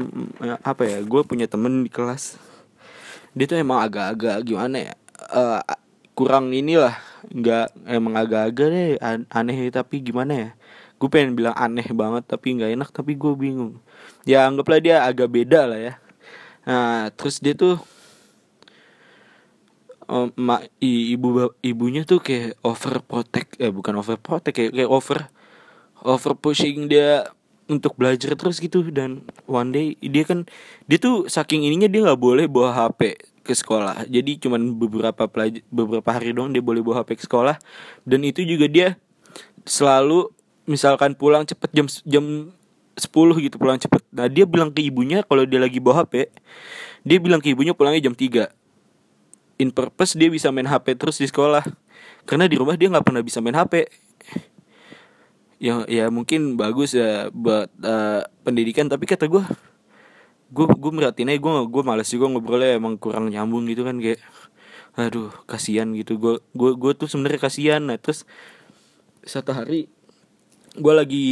apa 0.66 0.82
ya? 0.86 0.98
Gue 1.02 1.22
punya 1.22 1.46
temen 1.46 1.86
di 1.86 1.90
kelas. 1.90 2.38
Dia 3.34 3.46
tuh 3.46 3.58
emang 3.62 3.86
agak-agak 3.86 4.42
gimana 4.42 4.90
ya? 4.90 4.94
Uh, 5.30 5.62
kurang 6.20 6.52
inilah 6.52 7.00
nggak 7.32 7.88
emang 7.88 8.12
agak-agak 8.12 8.68
deh 8.68 8.88
aneh 9.32 9.72
tapi 9.72 10.04
gimana 10.04 10.32
ya? 10.36 10.48
Gue 11.00 11.08
pengen 11.08 11.32
bilang 11.32 11.56
aneh 11.56 11.88
banget 11.96 12.28
tapi 12.28 12.60
nggak 12.60 12.76
enak 12.76 12.88
tapi 12.92 13.16
gue 13.16 13.32
bingung. 13.32 13.80
Ya 14.28 14.44
anggaplah 14.44 14.84
dia 14.84 15.00
agak 15.00 15.32
beda 15.32 15.64
lah 15.64 15.80
ya. 15.80 15.94
Nah 16.68 17.08
terus 17.16 17.40
dia 17.40 17.56
tuh 17.56 17.80
um, 20.04 20.28
mak 20.36 20.68
ibu 20.76 21.56
ibunya 21.64 22.04
tuh 22.04 22.20
kayak 22.20 22.60
over 22.60 23.00
protect 23.00 23.56
eh 23.56 23.72
bukan 23.72 23.96
over 23.96 24.20
protect 24.20 24.52
kayak 24.60 24.76
kayak 24.76 24.92
over 24.92 25.24
over 26.04 26.36
pushing 26.36 26.84
dia 26.84 27.32
untuk 27.64 27.96
belajar 27.96 28.36
terus 28.36 28.60
gitu. 28.60 28.84
Dan 28.92 29.24
one 29.48 29.72
day 29.72 29.86
dia 30.04 30.28
kan 30.28 30.44
dia 30.84 31.00
tuh 31.00 31.32
saking 31.32 31.64
ininya 31.64 31.88
dia 31.88 32.04
nggak 32.04 32.20
boleh 32.20 32.44
bawa 32.44 32.76
HP 32.76 33.16
ke 33.50 33.54
sekolah. 33.58 34.06
Jadi 34.06 34.38
cuman 34.38 34.78
beberapa 34.78 35.26
pelajar 35.26 35.66
beberapa 35.66 36.06
hari 36.14 36.30
doang 36.30 36.54
dia 36.54 36.62
boleh 36.62 36.78
bawa 36.86 37.02
HP 37.02 37.18
ke 37.18 37.24
sekolah. 37.26 37.58
Dan 38.06 38.22
itu 38.22 38.46
juga 38.46 38.70
dia 38.70 38.94
selalu 39.66 40.30
misalkan 40.70 41.18
pulang 41.18 41.42
cepet 41.42 41.70
jam 41.74 41.86
jam 42.06 42.24
10 42.94 43.10
gitu 43.42 43.58
pulang 43.58 43.82
cepet. 43.82 44.06
Nah 44.14 44.30
dia 44.30 44.46
bilang 44.46 44.70
ke 44.70 44.86
ibunya 44.86 45.26
kalau 45.26 45.42
dia 45.42 45.58
lagi 45.58 45.82
bawa 45.82 46.06
HP 46.06 46.30
dia 47.02 47.18
bilang 47.18 47.42
ke 47.42 47.50
ibunya 47.50 47.74
pulangnya 47.74 48.06
jam 48.06 48.14
3 48.14 48.46
in 49.58 49.74
purpose 49.74 50.14
dia 50.14 50.30
bisa 50.30 50.54
main 50.54 50.70
HP 50.70 50.94
terus 50.94 51.18
di 51.18 51.26
sekolah. 51.26 51.66
Karena 52.22 52.46
di 52.46 52.54
rumah 52.54 52.78
dia 52.78 52.86
nggak 52.86 53.02
pernah 53.02 53.20
bisa 53.26 53.42
main 53.42 53.58
HP 53.58 53.90
ya 55.60 55.84
ya 55.84 56.08
mungkin 56.08 56.56
bagus 56.56 56.96
ya 56.96 57.28
buat 57.28 57.68
uh, 57.84 58.24
pendidikan 58.40 58.88
tapi 58.88 59.04
kata 59.04 59.28
gue 59.28 59.44
gue 60.50 60.66
gue 60.66 60.92
merhatiin 60.92 61.30
aja 61.30 61.38
gue 61.38 61.52
gue 61.70 61.82
malas 61.86 62.10
juga 62.10 62.26
ngobrolnya 62.26 62.74
emang 62.74 62.98
kurang 62.98 63.30
nyambung 63.30 63.70
gitu 63.70 63.86
kan 63.86 64.02
kayak 64.02 64.18
aduh 64.98 65.30
kasihan 65.46 65.86
gitu. 65.94 66.18
Gue 66.18 66.34
gue 66.52 66.70
gue 66.74 66.92
tuh 66.98 67.06
sebenarnya 67.06 67.40
kasihan. 67.40 67.82
Nah 67.82 67.96
terus 67.96 68.26
satu 69.22 69.54
hari 69.54 69.86
gue 70.74 70.94
lagi 70.94 71.26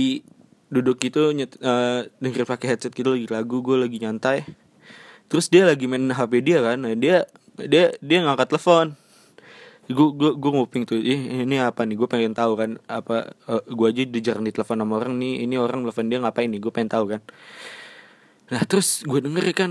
duduk 0.68 1.00
gitu 1.00 1.33
nyet, 1.33 1.57
uh, 1.64 2.04
denger 2.20 2.44
pakai 2.44 2.76
headset 2.76 2.92
gitu 2.92 3.16
lagi 3.16 3.26
lagu 3.28 3.59
gue 3.61 3.76
lagi 3.76 3.98
nyantai. 3.98 4.46
Terus 5.28 5.52
dia 5.52 5.68
lagi 5.68 5.85
main 5.85 6.09
hp 6.09 6.33
dia 6.40 6.64
kan 6.64 6.78
nah, 6.81 6.94
dia 6.96 7.28
dia 7.59 7.92
dia 7.98 8.18
ngangkat 8.22 8.54
telepon. 8.54 8.94
Gue 9.88 10.09
gue 10.12 10.31
gue 10.37 10.50
nguping 10.52 10.85
tuh 10.85 11.00
eh, 11.00 11.42
ini 11.42 11.59
apa 11.59 11.83
nih? 11.88 11.96
Gue 11.96 12.09
pengen 12.09 12.37
tahu 12.37 12.54
kan 12.61 12.70
apa 12.87 13.35
uh, 13.48 13.59
eh, 13.59 13.62
gue 13.66 13.87
aja 13.88 14.02
dijarang 14.04 14.44
di 14.44 14.52
telepon 14.52 14.78
sama 14.78 14.94
orang 15.00 15.16
nih 15.16 15.48
ini 15.48 15.57
orang 15.57 15.83
telepon 15.88 16.07
dia 16.07 16.18
ngapain 16.22 16.48
nih? 16.52 16.61
Gue 16.61 16.72
pengen 16.72 16.92
tahu 16.92 17.04
kan 17.16 17.20
nah 18.48 18.62
terus 18.64 19.04
gue 19.04 19.20
denger 19.20 19.44
kan 19.52 19.70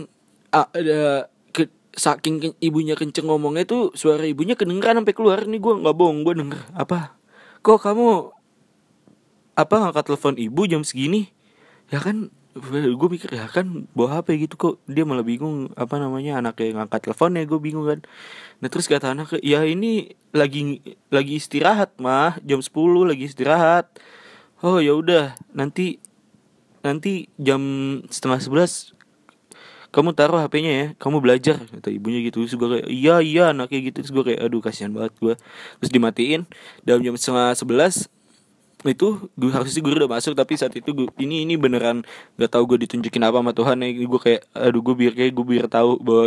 ada 0.52 1.28
ke, 1.52 1.68
saking 1.98 2.54
ibunya 2.62 2.94
kenceng 2.94 3.28
ngomongnya 3.28 3.66
tuh 3.66 3.92
suara 3.98 4.24
ibunya 4.24 4.54
kedengeran 4.54 5.02
sampai 5.02 5.16
keluar. 5.18 5.44
Nih 5.50 5.60
gue 5.60 5.74
nggak 5.82 5.96
bohong 5.98 6.22
gue 6.24 6.34
denger. 6.38 6.62
Apa? 6.78 7.18
Kok 7.66 7.80
kamu 7.82 8.08
apa 9.58 9.76
ngangkat 9.82 10.04
telepon 10.14 10.36
ibu 10.38 10.62
jam 10.70 10.86
segini? 10.86 11.34
Ya 11.90 11.98
kan 11.98 12.30
gue 12.58 13.10
mikir 13.10 13.30
ya 13.34 13.46
kan 13.50 13.90
bawa 13.98 14.22
HP 14.22 14.48
gitu 14.48 14.56
kok. 14.58 14.76
Dia 14.86 15.04
malah 15.04 15.26
bingung 15.26 15.74
apa 15.74 15.98
namanya 15.98 16.42
anaknya 16.42 16.82
ngangkat 16.84 17.10
telepon 17.10 17.38
ya 17.38 17.44
gue 17.50 17.60
bingung 17.60 17.86
kan. 17.90 18.00
Nah 18.62 18.68
terus 18.70 18.86
kata 18.86 19.14
anak 19.18 19.42
ya 19.42 19.66
ini 19.66 20.14
lagi 20.32 20.82
lagi 21.10 21.34
istirahat 21.42 21.98
mah. 21.98 22.38
Jam 22.46 22.62
10 22.62 22.74
lagi 23.10 23.26
istirahat. 23.26 23.90
Oh 24.62 24.82
ya 24.82 24.98
udah 24.98 25.38
nanti 25.54 26.02
nanti 26.88 27.28
jam 27.36 27.60
setengah 28.08 28.40
sebelas 28.40 28.96
kamu 29.92 30.14
taruh 30.14 30.40
HP-nya 30.44 30.72
ya 30.72 30.88
kamu 31.00 31.24
belajar 31.24 31.58
kata 31.58 31.90
ibunya 31.90 32.20
gitu. 32.22 32.44
Terus 32.44 32.56
gue 32.60 32.70
kayak 32.70 32.88
iya 32.92 33.16
iya 33.24 33.44
anaknya 33.56 33.80
gitu. 33.92 33.98
Terus 34.04 34.12
gue 34.14 34.24
kayak 34.34 34.40
aduh 34.46 34.62
kasihan 34.62 34.92
banget 34.92 35.14
gue 35.20 35.34
terus 35.82 35.92
dimatiin 35.92 36.46
dalam 36.84 37.02
jam 37.02 37.16
setengah 37.16 37.56
sebelas 37.58 38.12
itu 38.86 39.26
gue 39.34 39.50
harusnya 39.50 39.82
gue 39.82 39.94
udah 40.06 40.12
masuk 40.12 40.38
tapi 40.38 40.54
saat 40.54 40.70
itu 40.78 40.94
gue 40.94 41.10
ini 41.18 41.50
ini 41.50 41.58
beneran 41.58 42.06
gak 42.38 42.54
tau 42.54 42.64
gue 42.70 42.78
ditunjukin 42.86 43.24
apa 43.26 43.42
sama 43.42 43.52
Tuhan 43.56 43.78
ya. 43.82 43.90
Gue 44.06 44.20
kayak 44.22 44.42
aduh 44.54 44.82
gue 44.84 44.96
biar 44.96 45.14
kayak 45.18 45.32
gue 45.34 45.46
biar 45.48 45.66
tahu 45.72 45.98
bahwa 46.04 46.26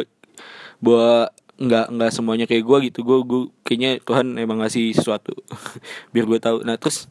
bahwa 0.80 1.12
nggak 1.60 1.86
nggak 1.92 2.10
semuanya 2.10 2.46
kayak 2.48 2.64
gue 2.64 2.78
gitu. 2.90 2.98
Gue 3.04 3.18
gue 3.22 3.42
kayaknya 3.62 4.00
Tuhan 4.02 4.40
emang 4.40 4.64
ngasih 4.64 4.96
sesuatu 4.96 5.36
biar 6.16 6.24
gue 6.26 6.40
tahu. 6.40 6.64
Nah 6.64 6.80
terus 6.80 7.06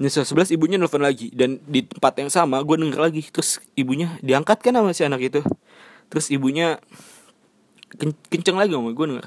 nyesel. 0.00 0.24
Sebelas 0.24 0.48
ibunya 0.54 0.80
nelfon 0.80 1.02
lagi. 1.02 1.28
Dan 1.34 1.60
di 1.66 1.84
tempat 1.84 2.16
yang 2.20 2.30
sama 2.32 2.62
gue 2.62 2.76
denger 2.78 3.00
lagi. 3.00 3.22
Terus 3.28 3.60
ibunya 3.76 4.16
diangkat 4.24 4.62
kan 4.62 4.76
sama 4.76 4.92
si 4.96 5.02
anak 5.04 5.20
itu. 5.20 5.40
Terus 6.08 6.28
ibunya 6.32 6.80
kenceng 8.30 8.56
lagi 8.56 8.72
sama 8.72 8.92
gue 8.92 9.06
denger. 9.16 9.26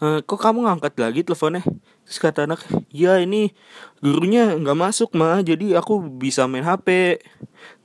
E, 0.00 0.06
kok 0.24 0.40
kamu 0.40 0.66
ngangkat 0.66 0.94
lagi 0.98 1.20
teleponnya? 1.22 1.62
Terus 2.08 2.18
kata 2.18 2.48
anak, 2.48 2.64
ya 2.90 3.22
ini 3.22 3.54
gurunya 4.02 4.58
nggak 4.58 4.74
masuk 4.74 5.14
mah, 5.14 5.44
jadi 5.44 5.78
aku 5.78 6.00
bisa 6.18 6.48
main 6.50 6.66
HP. 6.66 7.20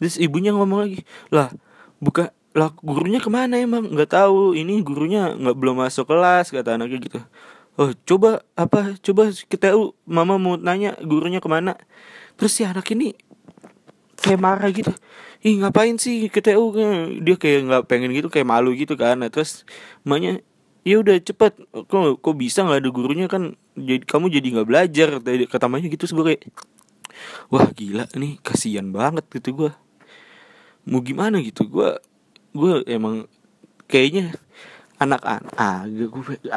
Terus 0.02 0.16
ibunya 0.18 0.50
ngomong 0.56 0.80
lagi, 0.88 1.00
lah 1.30 1.54
buka 2.02 2.34
lah 2.56 2.72
gurunya 2.82 3.20
ke 3.20 3.28
mana 3.30 3.60
emang? 3.60 3.86
Nggak 3.92 4.16
tahu. 4.16 4.56
Ini 4.56 4.82
gurunya 4.82 5.36
nggak 5.36 5.56
belum 5.60 5.76
masuk 5.84 6.08
kelas 6.08 6.50
kata 6.56 6.80
anaknya 6.80 6.98
gitu 7.04 7.20
oh 7.76 7.92
coba 8.08 8.44
apa? 8.56 8.96
Coba 9.00 9.32
kita 9.32 9.76
mama 10.08 10.40
mau 10.40 10.56
nanya 10.56 10.96
gurunya 11.04 11.44
ke 11.44 11.50
mana? 11.52 11.76
Terus 12.36 12.52
si 12.56 12.62
anak 12.68 12.88
ini 12.92 13.16
kayak 14.20 14.40
marah 14.40 14.70
gitu. 14.72 14.92
Ih 15.46 15.62
ngapain 15.62 15.96
sih 16.02 16.32
kita 16.34 16.58
dia 17.22 17.36
kayak 17.38 17.60
nggak 17.70 17.84
pengen 17.86 18.10
gitu 18.16 18.34
kayak 18.34 18.48
malu 18.50 18.74
gitu 18.74 18.98
kan. 18.98 19.22
Nah, 19.22 19.30
terus 19.30 19.68
emaknya 20.02 20.42
ya 20.86 21.02
udah 21.02 21.18
cepet 21.22 21.54
kok 21.86 22.18
kok 22.22 22.36
bisa 22.36 22.66
nggak 22.66 22.82
ada 22.82 22.90
gurunya? 22.90 23.28
Kan 23.30 23.60
jadi 23.78 24.02
kamu 24.02 24.34
jadi 24.34 24.48
nggak 24.58 24.68
belajar. 24.68 25.08
Kata 25.52 25.70
mamanya 25.70 25.92
gitu 25.94 26.10
sebagai 26.10 26.42
wah 27.48 27.70
gila 27.72 28.10
nih 28.18 28.42
kasihan 28.44 28.92
banget 28.92 29.24
gitu 29.32 29.56
gue 29.56 29.72
mau 30.90 31.00
gimana 31.06 31.40
gitu? 31.46 31.68
Gue 31.70 31.96
gue 32.56 32.82
emang 32.88 33.30
kayaknya 33.86 34.34
anak-anak 35.00 35.54
ah, 35.60 35.84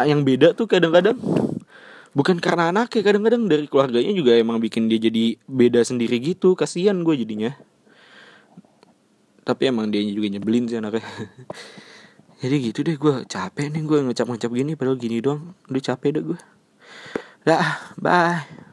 yang 0.07 0.23
beda 0.23 0.55
tuh 0.55 0.71
kadang-kadang 0.71 1.19
bukan 2.15 2.39
karena 2.39 2.71
anaknya 2.71 3.03
kadang-kadang 3.03 3.47
dari 3.47 3.67
keluarganya 3.67 4.13
juga 4.15 4.35
emang 4.35 4.59
bikin 4.63 4.87
dia 4.87 4.99
jadi 4.99 5.39
beda 5.47 5.83
sendiri 5.83 6.19
gitu 6.23 6.55
kasihan 6.55 6.99
gue 7.03 7.15
jadinya. 7.19 7.55
Tapi 9.43 9.73
emang 9.73 9.89
dia 9.89 10.05
juga 10.05 10.29
nyebelin 10.29 10.69
sih 10.69 10.77
anaknya. 10.77 11.05
Jadi 12.39 12.71
gitu 12.71 12.87
deh 12.87 12.95
gue 12.95 13.27
capek 13.27 13.67
nih 13.75 13.83
gue 13.83 13.99
ngecap 14.07 14.31
ngecap 14.31 14.51
gini 14.55 14.79
padahal 14.79 14.95
gini 14.95 15.19
doang 15.19 15.59
udah 15.67 15.83
capek 15.83 16.09
deh 16.15 16.23
gue 16.23 16.41
dah 17.43 17.99
bye 17.99 18.68